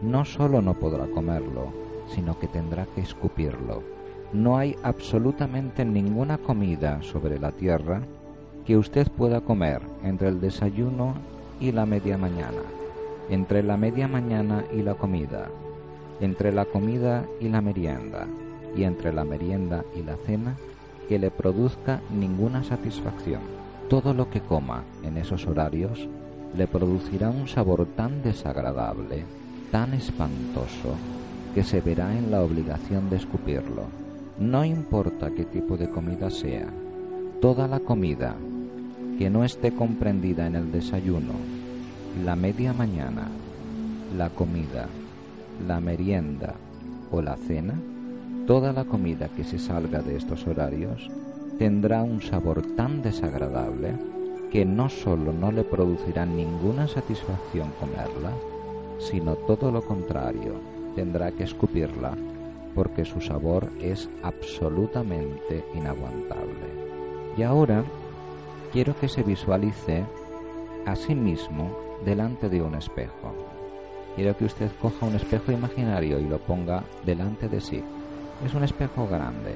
[0.00, 1.72] No solo no podrá comerlo,
[2.08, 3.82] sino que tendrá que escupirlo.
[4.32, 8.02] no hay absolutamente ninguna comida sobre la tierra
[8.64, 11.14] que usted pueda comer entre el desayuno
[11.58, 12.62] y la media mañana,
[13.28, 15.48] entre la media mañana y la comida,
[16.20, 18.26] entre la comida y la merienda,
[18.76, 20.56] y entre la merienda y la cena,
[21.08, 23.40] que le produzca ninguna satisfacción.
[23.88, 26.08] Todo lo que coma en esos horarios
[26.56, 29.24] le producirá un sabor tan desagradable,
[29.70, 30.94] tan espantoso,
[31.54, 33.84] que se verá en la obligación de escupirlo.
[34.38, 36.66] No importa qué tipo de comida sea,
[37.40, 38.36] toda la comida
[39.18, 41.34] que no esté comprendida en el desayuno,
[42.24, 43.28] la media mañana,
[44.16, 44.86] la comida,
[45.66, 46.54] la merienda
[47.10, 47.74] o la cena,
[48.46, 51.08] toda la comida que se salga de estos horarios
[51.58, 53.94] tendrá un sabor tan desagradable
[54.50, 58.32] que no solo no le producirá ninguna satisfacción comerla,
[59.00, 60.54] sino todo lo contrario,
[60.94, 62.16] tendrá que escupirla
[62.74, 67.34] porque su sabor es absolutamente inaguantable.
[67.36, 67.84] Y ahora
[68.72, 70.04] quiero que se visualice
[70.86, 73.34] a sí mismo delante de un espejo.
[74.14, 77.82] Quiero que usted coja un espejo imaginario y lo ponga delante de sí.
[78.44, 79.54] Es un espejo grande,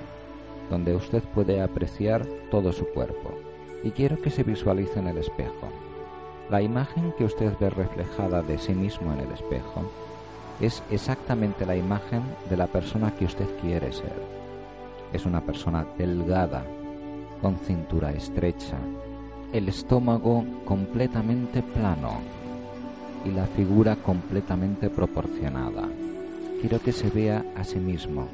[0.70, 3.34] donde usted puede apreciar todo su cuerpo.
[3.82, 5.68] Y quiero que se visualice en el espejo.
[6.50, 9.90] La imagen que usted ve reflejada de sí mismo en el espejo
[10.60, 14.12] es exactamente la imagen de la persona que usted quiere ser.
[15.12, 16.62] Es una persona delgada,
[17.40, 18.76] con cintura estrecha,
[19.54, 22.20] el estómago completamente plano
[23.24, 25.88] y la figura completamente proporcionada.
[26.60, 28.28] Quiero que se vea a sí mismo.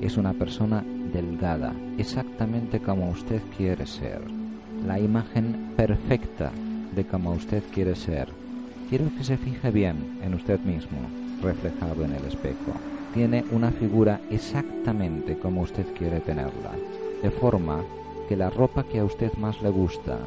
[0.00, 0.82] Es una persona
[1.12, 4.22] delgada, exactamente como usted quiere ser.
[4.86, 6.50] La imagen perfecta
[6.94, 8.28] de como usted quiere ser.
[8.88, 10.98] Quiero que se fije bien en usted mismo,
[11.42, 12.72] reflejado en el espejo.
[13.14, 16.72] Tiene una figura exactamente como usted quiere tenerla,
[17.22, 17.82] de forma
[18.28, 20.18] que la ropa que a usted más le gusta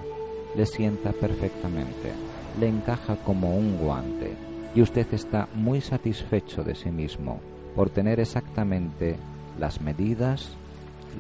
[0.56, 2.12] le sienta perfectamente,
[2.60, 4.34] le encaja como un guante
[4.74, 7.40] y usted está muy satisfecho de sí mismo
[7.76, 9.18] por tener exactamente
[9.60, 10.50] las medidas,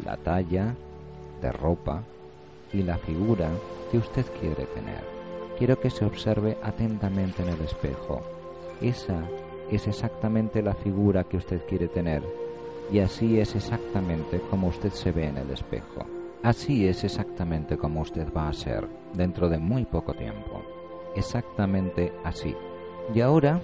[0.05, 0.75] la talla
[1.41, 2.03] de ropa
[2.73, 3.49] y la figura
[3.91, 5.14] que usted quiere tener.
[5.57, 8.21] Quiero que se observe atentamente en el espejo.
[8.81, 9.21] Esa
[9.71, 12.23] es exactamente la figura que usted quiere tener
[12.91, 16.05] y así es exactamente como usted se ve en el espejo.
[16.43, 20.61] Así es exactamente como usted va a ser dentro de muy poco tiempo.
[21.15, 22.55] Exactamente así.
[23.13, 23.59] Y ahora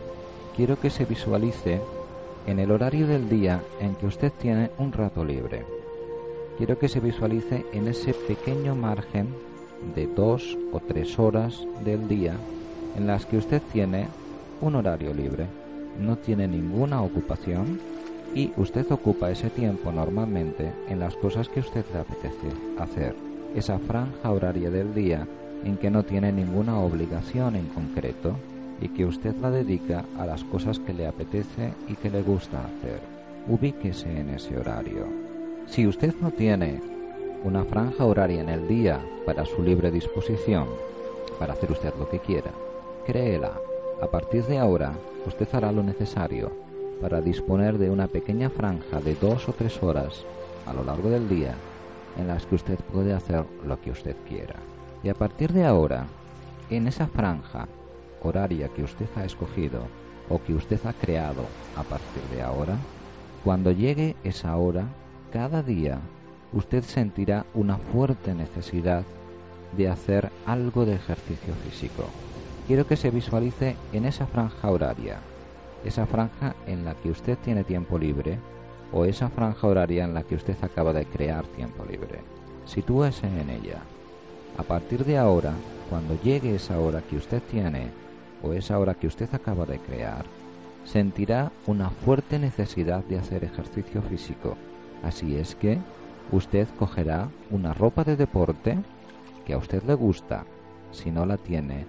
[0.56, 1.80] quiero que se visualice
[2.48, 5.66] en el horario del día en que usted tiene un rato libre.
[6.58, 9.28] Quiero que se visualice en ese pequeño margen
[9.96, 12.36] de dos o tres horas del día
[12.96, 14.08] en las que usted tiene
[14.62, 15.48] un horario libre
[16.00, 17.80] no tiene ninguna ocupación
[18.34, 22.48] y usted ocupa ese tiempo normalmente en las cosas que usted le apetece
[22.80, 23.16] hacer.
[23.56, 25.28] Esa franja horaria del día
[25.66, 28.36] en que no tiene ninguna obligación en concreto
[28.82, 32.60] y que usted la dedica a las cosas que le apetece y que le gusta
[32.66, 33.00] hacer.
[33.48, 35.06] Ubíquese en ese horario.
[35.68, 36.80] Si usted no tiene
[37.44, 40.68] una franja horaria en el día para su libre disposición,
[41.39, 42.52] para hacer usted lo que quiera,
[43.06, 43.54] créela.
[44.02, 44.94] A partir de ahora,
[45.26, 46.52] usted hará lo necesario
[47.02, 50.24] para disponer de una pequeña franja de dos o tres horas
[50.68, 51.56] a lo largo del día
[52.18, 54.56] en las que usted puede hacer lo que usted quiera.
[55.04, 56.06] Y a partir de ahora,
[56.70, 57.68] en esa franja
[58.22, 59.82] horaria que usted ha escogido
[60.30, 62.76] o que usted ha creado a partir de ahora,
[63.44, 64.86] cuando llegue esa hora,
[65.32, 66.00] cada día
[66.54, 69.04] usted sentirá una fuerte necesidad
[69.78, 72.06] de hacer algo de ejercicio físico
[72.72, 75.18] quiero que se visualice en esa franja horaria,
[75.84, 78.38] esa franja en la que usted tiene tiempo libre
[78.93, 82.20] o esa franja horaria en la que usted acaba de crear tiempo libre.
[82.66, 83.80] Sitúese en ella.
[84.58, 85.54] A partir de ahora,
[85.89, 87.88] cuando llegue esa hora que usted tiene
[88.41, 90.26] o esa hora que usted acaba de crear,
[90.86, 94.56] sentirá una fuerte necesidad de hacer ejercicio físico.
[95.04, 95.78] Así es que
[96.32, 98.78] usted cogerá una ropa de deporte
[99.45, 100.45] que a usted le gusta.
[100.91, 101.86] Si no la tiene,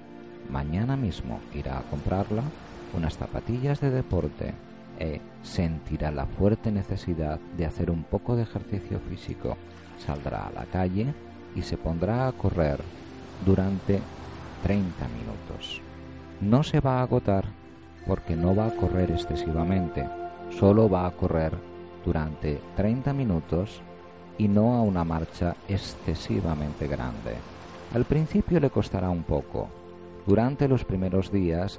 [0.51, 2.43] mañana mismo irá a comprarla,
[2.95, 4.55] unas zapatillas de deporte
[4.99, 9.57] e sentirá la fuerte necesidad de hacer un poco de ejercicio físico.
[9.99, 11.15] Saldrá a la calle
[11.55, 12.79] y se pondrá a correr
[13.45, 14.01] durante
[14.63, 15.81] 30 minutos.
[16.41, 17.45] No se va a agotar
[18.07, 20.07] porque no va a correr excesivamente,
[20.59, 21.53] solo va a correr
[22.05, 23.81] durante 30 minutos
[24.43, 27.37] y no a una marcha excesivamente grande.
[27.95, 29.69] Al principio le costará un poco,
[30.27, 31.79] durante los primeros días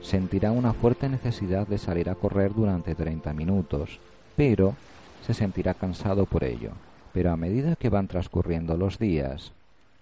[0.00, 4.00] sentirá una fuerte necesidad de salir a correr durante 30 minutos,
[4.36, 4.74] pero
[5.26, 6.70] se sentirá cansado por ello,
[7.12, 9.52] pero a medida que van transcurriendo los días,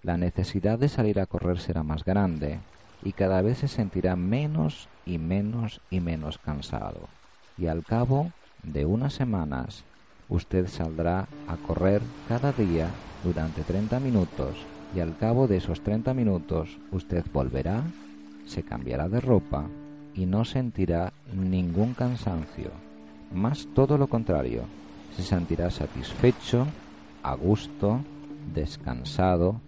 [0.01, 2.59] la necesidad de salir a correr será más grande
[3.03, 7.09] y cada vez se sentirá menos y menos y menos cansado.
[7.57, 8.31] Y al cabo
[8.63, 9.83] de unas semanas,
[10.29, 12.89] usted saldrá a correr cada día
[13.23, 14.57] durante 30 minutos
[14.95, 17.83] y al cabo de esos 30 minutos usted volverá,
[18.45, 19.67] se cambiará de ropa
[20.13, 22.71] y no sentirá ningún cansancio.
[23.33, 24.63] Más todo lo contrario,
[25.15, 26.65] se sentirá satisfecho,
[27.23, 27.99] a gusto,
[28.53, 29.59] descansado,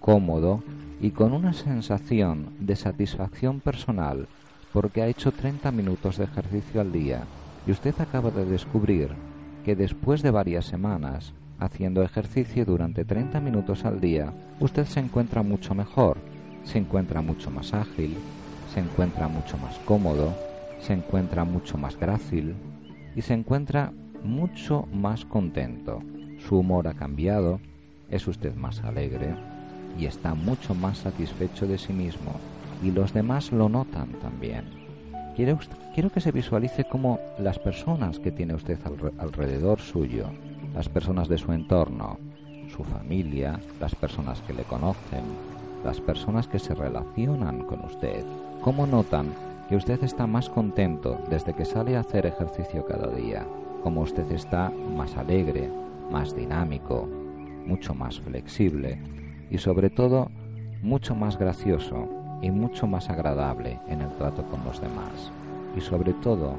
[0.00, 0.62] cómodo
[1.00, 4.26] y con una sensación de satisfacción personal
[4.72, 7.22] porque ha hecho 30 minutos de ejercicio al día
[7.66, 9.10] y usted acaba de descubrir
[9.64, 15.42] que después de varias semanas haciendo ejercicio durante 30 minutos al día, usted se encuentra
[15.42, 16.18] mucho mejor,
[16.64, 18.16] se encuentra mucho más ágil,
[18.72, 20.34] se encuentra mucho más cómodo,
[20.80, 22.54] se encuentra mucho más grácil
[23.16, 23.92] y se encuentra
[24.22, 26.02] mucho más contento.
[26.46, 27.60] Su humor ha cambiado,
[28.10, 29.34] es usted más alegre
[29.98, 32.32] y está mucho más satisfecho de sí mismo
[32.82, 34.83] y los demás lo notan también.
[35.34, 35.58] Quiero,
[36.12, 38.78] que se visualice como las personas que tiene usted
[39.18, 40.26] alrededor suyo,
[40.74, 42.18] las personas de su entorno,
[42.68, 45.24] su familia, las personas que le conocen,
[45.84, 48.24] las personas que se relacionan con usted,
[48.60, 49.34] cómo notan
[49.68, 53.44] que usted está más contento desde que sale a hacer ejercicio cada día,
[53.82, 55.68] como usted está más alegre,
[56.12, 57.08] más dinámico,
[57.66, 59.00] mucho más flexible
[59.50, 60.30] y sobre todo
[60.80, 62.08] mucho más gracioso
[62.42, 65.30] y mucho más agradable en el trato con los demás.
[65.76, 66.56] Y sobre todo,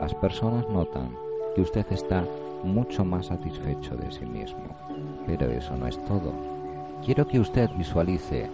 [0.00, 1.10] las personas notan
[1.54, 2.24] que usted está
[2.62, 4.76] mucho más satisfecho de sí mismo.
[5.26, 6.32] Pero eso no es todo.
[7.04, 8.48] Quiero que usted visualice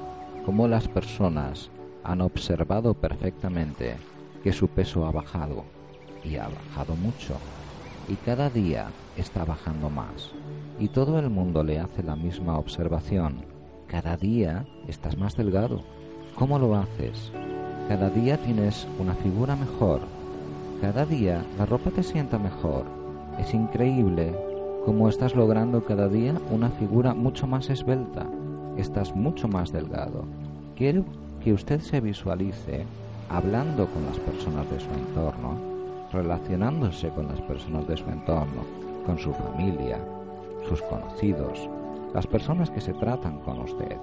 [0.45, 1.71] cómo las personas
[2.05, 3.97] han observado perfectamente
[4.43, 5.65] que su peso ha bajado
[6.25, 7.35] y ha bajado mucho
[8.11, 10.33] y cada día está bajando más.
[10.81, 13.45] Y todo el mundo le hace la misma observación.
[13.87, 15.85] Cada día estás más delgado.
[16.35, 17.33] ¿Cómo lo haces?
[17.89, 20.01] Cada día tienes una figura mejor.
[20.81, 22.85] Cada día la ropa te sienta mejor.
[23.39, 24.35] Es increíble
[24.85, 28.27] cómo estás logrando cada día una figura mucho más esbelta.
[28.77, 30.25] Estás mucho más delgado.
[30.77, 31.05] Quiero
[31.43, 32.85] que usted se visualice
[33.29, 35.71] hablando con las personas de su entorno
[36.13, 38.65] relacionándose con las personas de su entorno,
[39.07, 39.99] con su familia,
[40.69, 41.69] sus conocidos,
[42.15, 43.97] las personas que se tratan con usted,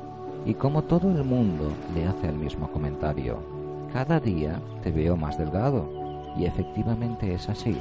[0.46, 3.40] y como todo el mundo le hace el mismo comentario.
[3.92, 5.90] Cada día te veo más delgado,
[6.38, 7.78] y efectivamente es así.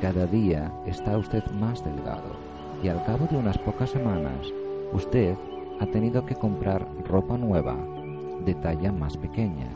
[0.00, 2.36] Cada día está usted más delgado,
[2.82, 4.52] y al cabo de unas pocas semanas,
[4.92, 5.34] usted
[5.80, 7.76] ha tenido que comprar ropa nueva
[8.44, 9.68] de talla más pequeña,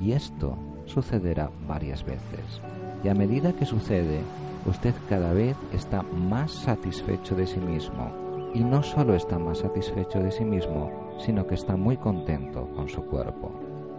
[0.00, 0.56] y esto
[0.86, 2.60] sucederá varias veces.
[3.02, 4.20] Y a medida que sucede,
[4.66, 8.10] usted cada vez está más satisfecho de sí mismo.
[8.54, 12.88] Y no solo está más satisfecho de sí mismo, sino que está muy contento con
[12.88, 13.52] su cuerpo.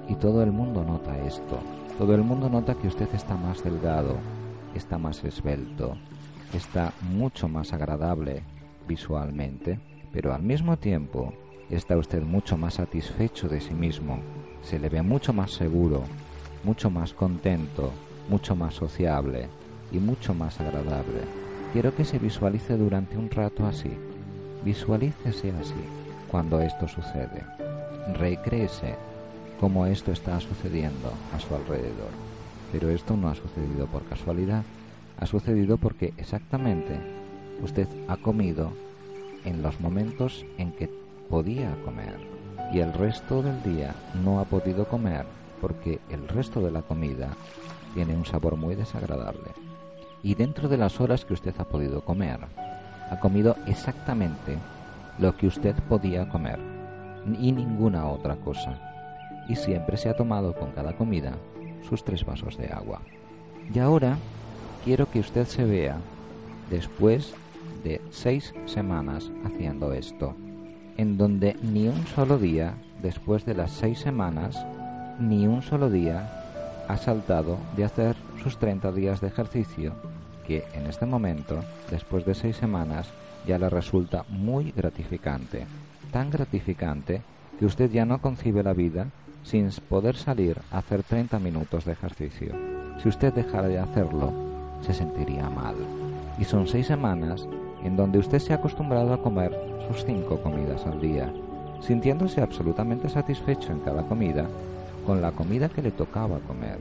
[0.07, 1.59] Y todo el mundo nota esto.
[1.97, 4.17] Todo el mundo nota que usted está más delgado,
[4.73, 5.95] está más esbelto,
[6.53, 8.43] está mucho más agradable
[8.87, 9.79] visualmente,
[10.11, 11.33] pero al mismo tiempo
[11.69, 14.19] está usted mucho más satisfecho de sí mismo,
[14.61, 16.03] se le ve mucho más seguro,
[16.63, 17.91] mucho más contento,
[18.29, 19.47] mucho más sociable
[19.91, 21.21] y mucho más agradable.
[21.71, 23.91] Quiero que se visualice durante un rato así.
[24.63, 27.43] Visualícese así cuando esto sucede.
[28.17, 28.95] Recréese
[29.59, 32.11] cómo esto está sucediendo a su alrededor.
[32.71, 34.63] Pero esto no ha sucedido por casualidad,
[35.19, 36.99] ha sucedido porque exactamente
[37.61, 38.71] usted ha comido
[39.45, 40.89] en los momentos en que
[41.29, 42.19] podía comer
[42.73, 45.25] y el resto del día no ha podido comer
[45.61, 47.29] porque el resto de la comida
[47.93, 49.51] tiene un sabor muy desagradable.
[50.21, 52.39] Y dentro de las horas que usted ha podido comer,
[53.09, 54.57] ha comido exactamente
[55.19, 56.59] lo que usted podía comer
[57.39, 58.79] y ninguna otra cosa.
[59.47, 61.33] Y siempre se ha tomado con cada comida
[61.87, 63.01] sus tres vasos de agua.
[63.73, 64.17] Y ahora
[64.83, 65.97] quiero que usted se vea
[66.69, 67.33] después
[67.83, 70.35] de seis semanas haciendo esto,
[70.97, 74.65] en donde ni un solo día, después de las seis semanas,
[75.19, 76.29] ni un solo día
[76.87, 79.93] ha saltado de hacer sus 30 días de ejercicio,
[80.45, 83.07] que en este momento, después de seis semanas,
[83.45, 85.65] ya le resulta muy gratificante.
[86.11, 87.21] Tan gratificante
[87.59, 89.07] que usted ya no concibe la vida
[89.43, 92.53] sin poder salir a hacer 30 minutos de ejercicio.
[93.01, 94.33] Si usted dejara de hacerlo,
[94.81, 95.75] se sentiría mal.
[96.39, 97.47] Y son seis semanas
[97.83, 99.55] en donde usted se ha acostumbrado a comer
[99.87, 101.31] sus cinco comidas al día,
[101.81, 104.47] sintiéndose absolutamente satisfecho en cada comida
[105.05, 106.79] con la comida que le tocaba comer,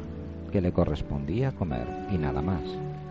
[0.51, 2.63] que le correspondía comer y nada más,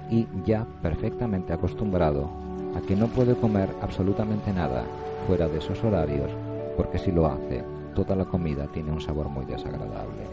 [0.09, 2.42] y ya perfectamente acostumbrado
[2.75, 4.85] a que no puede comer absolutamente nada
[5.27, 6.31] fuera de esos horarios,
[6.75, 7.63] porque si lo hace,
[7.95, 10.23] toda la comida tiene un sabor muy desagradable.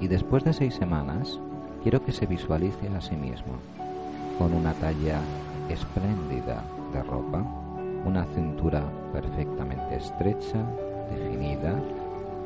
[0.00, 1.38] Y después de seis semanas,
[1.82, 3.54] quiero que se visualice a sí mismo,
[4.38, 5.20] con una talla
[5.68, 7.44] espléndida de ropa,
[8.04, 8.82] una cintura
[9.12, 10.64] perfectamente estrecha,
[11.10, 11.74] definida,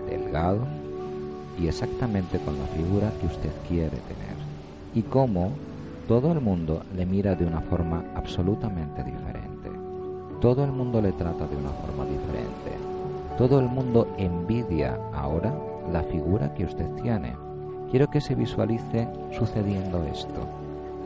[0.08, 0.60] delgado
[1.58, 4.36] y exactamente con la figura que usted quiere tener.
[4.94, 5.52] Y cómo
[6.06, 9.27] todo el mundo le mira de una forma absolutamente diferente.
[10.40, 12.78] Todo el mundo le trata de una forma diferente.
[13.36, 15.52] Todo el mundo envidia ahora
[15.92, 17.36] la figura que usted tiene.
[17.90, 20.40] Quiero que se visualice sucediendo esto.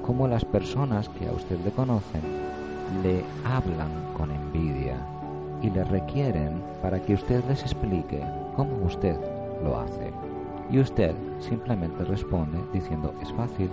[0.03, 2.20] Cómo las personas que a usted le conocen
[3.03, 4.97] le hablan con envidia
[5.62, 8.20] y le requieren para que usted les explique
[8.55, 9.16] cómo usted
[9.64, 10.12] lo hace.
[10.70, 13.70] Y usted simplemente responde diciendo es fácil,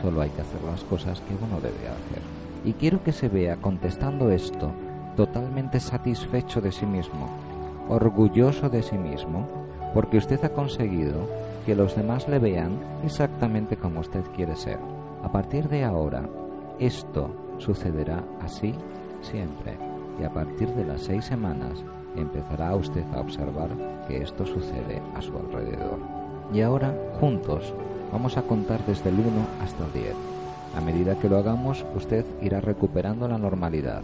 [0.00, 2.41] Solo hay que hacer las cosas que uno debe hacer.
[2.64, 4.72] Y quiero que se vea contestando esto
[5.16, 7.28] totalmente satisfecho de sí mismo,
[7.88, 9.46] orgulloso de sí mismo,
[9.92, 11.28] porque usted ha conseguido
[11.66, 14.78] que los demás le vean exactamente como usted quiere ser.
[15.22, 16.28] A partir de ahora,
[16.78, 18.74] esto sucederá así
[19.20, 19.76] siempre.
[20.20, 21.84] Y a partir de las seis semanas
[22.16, 23.70] empezará usted a observar
[24.08, 25.98] que esto sucede a su alrededor.
[26.52, 27.74] Y ahora, juntos,
[28.12, 29.26] Vamos a contar desde el 1
[29.62, 30.31] hasta el 10.
[30.76, 34.02] A medida que lo hagamos, usted irá recuperando la normalidad,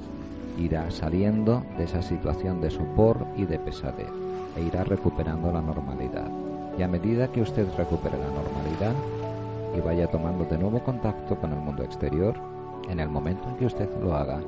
[0.58, 4.10] irá saliendo de esa situación de sopor y de pesadez,
[4.54, 6.28] e irá recuperando la normalidad.
[6.76, 8.94] Y a medida que usted recupere la normalidad
[9.74, 12.34] y vaya tomando de nuevo contacto con el mundo exterior,
[12.90, 14.40] en el momento en que usted lo haga,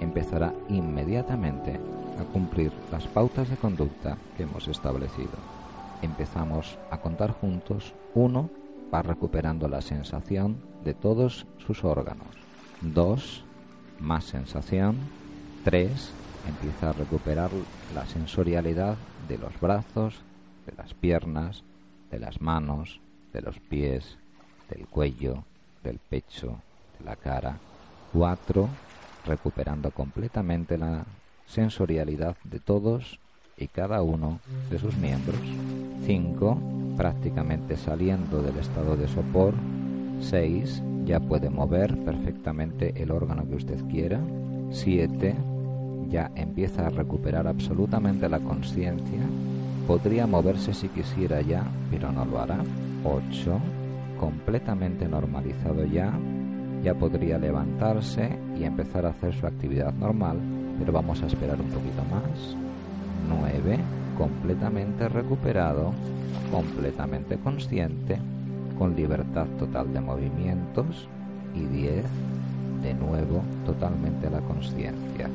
[0.00, 1.80] empezará inmediatamente
[2.20, 5.38] a cumplir las pautas de conducta que hemos establecido.
[6.02, 8.50] Empezamos a contar juntos uno
[8.92, 12.28] va recuperando la sensación de todos sus órganos.
[12.80, 13.44] 2.
[14.00, 14.96] Más sensación.
[15.64, 16.12] 3.
[16.48, 17.50] Empieza a recuperar
[17.94, 18.96] la sensorialidad
[19.28, 20.20] de los brazos,
[20.66, 21.62] de las piernas,
[22.10, 23.00] de las manos,
[23.32, 24.18] de los pies,
[24.68, 25.44] del cuello,
[25.84, 26.58] del pecho,
[26.98, 27.58] de la cara.
[28.12, 28.68] 4.
[29.26, 31.04] Recuperando completamente la
[31.46, 33.20] sensorialidad de todos
[33.56, 35.40] y cada uno de sus miembros.
[36.06, 36.58] 5.
[36.96, 39.54] Prácticamente saliendo del estado de sopor.
[40.22, 40.82] 6.
[41.04, 44.20] Ya puede mover perfectamente el órgano que usted quiera.
[44.70, 45.34] 7.
[46.08, 49.20] Ya empieza a recuperar absolutamente la conciencia.
[49.86, 52.58] Podría moverse si quisiera ya, pero no lo hará.
[53.04, 53.60] 8.
[54.18, 56.12] Completamente normalizado ya.
[56.82, 60.38] Ya podría levantarse y empezar a hacer su actividad normal,
[60.78, 62.56] pero vamos a esperar un poquito más.
[63.28, 63.78] 9.
[64.18, 65.92] Completamente recuperado,
[66.50, 68.18] completamente consciente,
[68.82, 71.08] con libertad total de movimientos.
[71.54, 72.04] Y 10.
[72.82, 75.30] De nuevo, totalmente la conciencia.